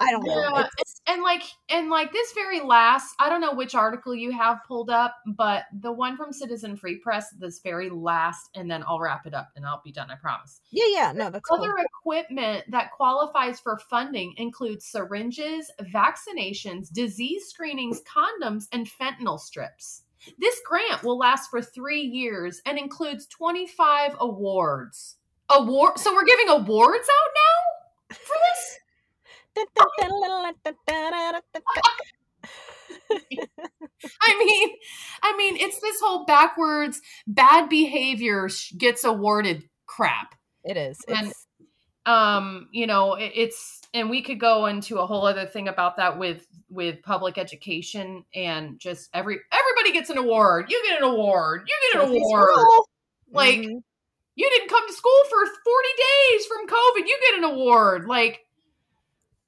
I 0.00 0.10
don't 0.10 0.24
know. 0.24 0.34
Yeah, 0.34 0.66
and 1.10 1.22
like 1.22 1.42
and 1.68 1.90
like 1.90 2.12
this 2.12 2.32
very 2.32 2.60
last 2.60 3.14
i 3.18 3.28
don't 3.28 3.40
know 3.40 3.52
which 3.54 3.74
article 3.74 4.14
you 4.14 4.30
have 4.30 4.58
pulled 4.66 4.90
up 4.90 5.16
but 5.26 5.64
the 5.80 5.90
one 5.90 6.16
from 6.16 6.32
citizen 6.32 6.76
free 6.76 6.96
press 6.96 7.30
this 7.38 7.58
very 7.60 7.90
last 7.90 8.48
and 8.54 8.70
then 8.70 8.84
i'll 8.86 9.00
wrap 9.00 9.26
it 9.26 9.34
up 9.34 9.48
and 9.56 9.66
i'll 9.66 9.82
be 9.84 9.92
done 9.92 10.10
i 10.10 10.14
promise 10.14 10.60
yeah, 10.70 10.84
yeah. 10.88 11.12
No, 11.12 11.30
that's 11.30 11.48
cool. 11.48 11.58
other 11.58 11.74
equipment 11.78 12.64
that 12.70 12.92
qualifies 12.92 13.60
for 13.60 13.78
funding 13.90 14.34
includes 14.36 14.84
syringes 14.84 15.70
vaccinations 15.92 16.92
disease 16.92 17.46
screenings 17.46 18.00
condoms 18.02 18.66
and 18.72 18.88
fentanyl 18.88 19.38
strips 19.38 20.02
this 20.38 20.60
grant 20.66 21.02
will 21.02 21.18
last 21.18 21.50
for 21.50 21.62
three 21.62 22.02
years 22.02 22.60
and 22.66 22.78
includes 22.78 23.26
25 23.26 24.16
awards 24.20 25.16
award 25.50 25.98
so 25.98 26.14
we're 26.14 26.24
giving 26.24 26.48
awards 26.48 27.08
out 27.08 27.30
now 27.34 28.16
for 28.16 28.36
this 28.54 28.78
I 34.22 34.38
mean, 34.38 34.70
I 35.22 35.36
mean, 35.36 35.56
it's 35.56 35.80
this 35.80 36.00
whole 36.00 36.24
backwards 36.24 37.00
bad 37.26 37.68
behavior 37.68 38.48
gets 38.78 39.04
awarded 39.04 39.64
crap. 39.86 40.34
It 40.64 40.76
is. 40.76 40.98
And- 41.08 41.28
It's, 41.28 41.46
um 42.06 42.68
you 42.72 42.86
know 42.86 43.12
it, 43.12 43.30
it's 43.34 43.82
and 43.92 44.08
we 44.08 44.22
could 44.22 44.40
go 44.40 44.64
into 44.64 44.96
a 44.98 45.06
whole 45.06 45.26
other 45.26 45.44
thing 45.44 45.68
about 45.68 45.98
that 45.98 46.18
with 46.18 46.46
with 46.70 47.02
public 47.02 47.36
education 47.36 48.24
and 48.34 48.80
just 48.80 49.10
every 49.12 49.38
everybody 49.52 49.92
gets 49.92 50.08
an 50.08 50.16
award 50.16 50.70
you 50.70 50.82
get 50.88 50.96
an 50.96 51.04
award 51.06 51.68
you 51.68 51.92
get 51.92 52.02
an 52.02 52.08
award 52.08 52.48
like 53.30 53.58
Mhm. 53.58 53.82
you 54.34 54.50
didn't 54.50 54.70
come 54.70 54.86
to 54.88 54.94
school 54.94 55.20
for 55.28 55.44
40 55.44 55.88
days 55.98 56.46
from 56.46 56.66
covid 56.66 57.06
you 57.06 57.18
get 57.28 57.38
an 57.38 57.44
award 57.44 58.06
like 58.06 58.46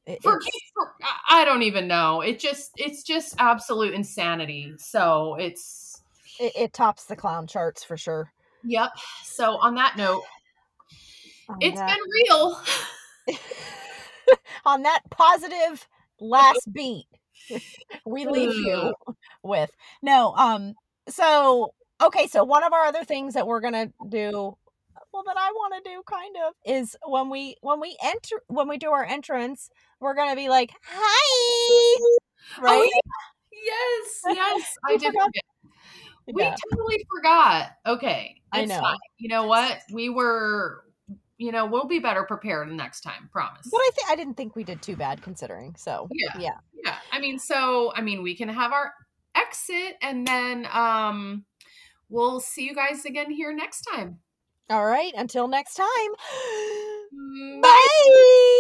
It- 0.07 0.23
for, 0.23 0.41
for 0.75 0.93
I- 1.03 1.43
i 1.43 1.45
don't 1.45 1.63
even 1.63 1.87
know. 1.89 2.21
It 2.23 2.39
just 2.41 2.73
it's 2.77 3.03
just 3.03 3.35
absolute 3.39 3.95
insanity. 3.95 4.75
So 4.79 5.37
it's 5.39 6.03
it, 6.41 6.53
it 6.57 6.73
tops 6.73 7.05
the 7.05 7.17
clown 7.17 7.47
charts 7.47 7.85
for 7.85 7.97
sure. 7.97 8.33
yep. 8.65 8.91
So 9.25 9.57
on 9.59 9.75
that 9.77 9.97
note 9.97 10.23
On 11.49 11.57
it's 11.61 11.79
that- 11.79 11.89
been 11.89 11.99
real. 12.29 12.61
On 14.65 14.83
that 14.83 15.01
positive 15.11 15.87
last 16.21 16.69
beat 16.73 17.07
we 18.07 18.27
leave 18.27 18.55
you 18.55 18.95
with. 19.43 19.71
No 20.03 20.33
um 20.37 20.75
so 21.09 21.75
okay 22.03 22.27
so 22.29 22.45
one 22.45 22.63
of 22.65 22.73
our 22.73 22.85
other 22.85 23.05
things 23.05 23.35
that 23.35 23.47
we're 23.47 23.61
gonna 23.61 23.93
do 24.09 24.57
that 25.27 25.37
i 25.39 25.51
want 25.53 25.75
to 25.83 25.91
do 25.91 26.03
kind 26.07 26.37
of 26.47 26.55
is 26.65 26.97
when 27.07 27.31
we 27.31 27.57
when 27.61 27.81
we 27.81 27.97
enter 28.03 28.41
when 28.49 28.69
we 28.69 28.79
do 28.79 28.91
our 28.91 29.05
entrance 29.05 29.71
we're 30.01 30.15
gonna 30.15 30.37
be 30.37 30.49
like 30.49 30.71
hi 30.85 31.99
right 32.61 32.91
Oh, 32.95 33.01
yes 33.53 34.23
yes 34.37 34.77
i 34.87 34.97
did 34.97 35.07
forgot? 35.07 35.23
forget 35.27 35.43
we 36.35 36.43
Yeah. 36.43 36.55
totally 36.71 37.07
forgot 37.17 37.71
okay 37.87 38.37
I 38.53 38.65
know. 38.65 38.81
fine. 38.81 38.97
you 39.19 39.29
know 39.29 39.47
what 39.47 39.81
we 39.93 40.09
were 40.09 40.85
you 41.39 41.51
know 41.53 41.67
we'll 41.67 41.87
be 41.89 41.99
better 41.99 42.23
prepared 42.25 42.71
next 42.71 43.01
time 43.01 43.29
promise 43.33 43.69
but 43.71 43.79
i 43.79 43.91
think 43.95 44.11
i 44.11 44.17
didn't 44.17 44.35
think 44.37 44.55
we 44.55 44.63
did 44.65 44.81
too 44.83 44.95
bad 44.97 45.23
considering 45.23 45.75
so 45.77 46.09
Yeah. 46.13 46.39
yeah 46.39 46.55
yeah 46.85 46.97
i 47.11 47.19
mean 47.19 47.39
so 47.39 47.93
i 47.97 48.01
mean 48.01 48.23
we 48.23 48.37
can 48.37 48.49
have 48.49 48.73
our 48.73 48.93
exit 49.35 49.97
and 50.03 50.27
then 50.27 50.67
um 50.73 51.45
we'll 52.11 52.39
see 52.41 52.65
you 52.65 52.75
guys 52.75 53.05
again 53.07 53.31
here 53.31 53.53
next 53.55 53.83
time 53.83 54.19
all 54.71 54.85
right 54.85 55.13
until 55.17 55.49
next 55.49 55.75
time. 55.75 56.13
Mm, 57.15 57.63
bye 57.63 58.59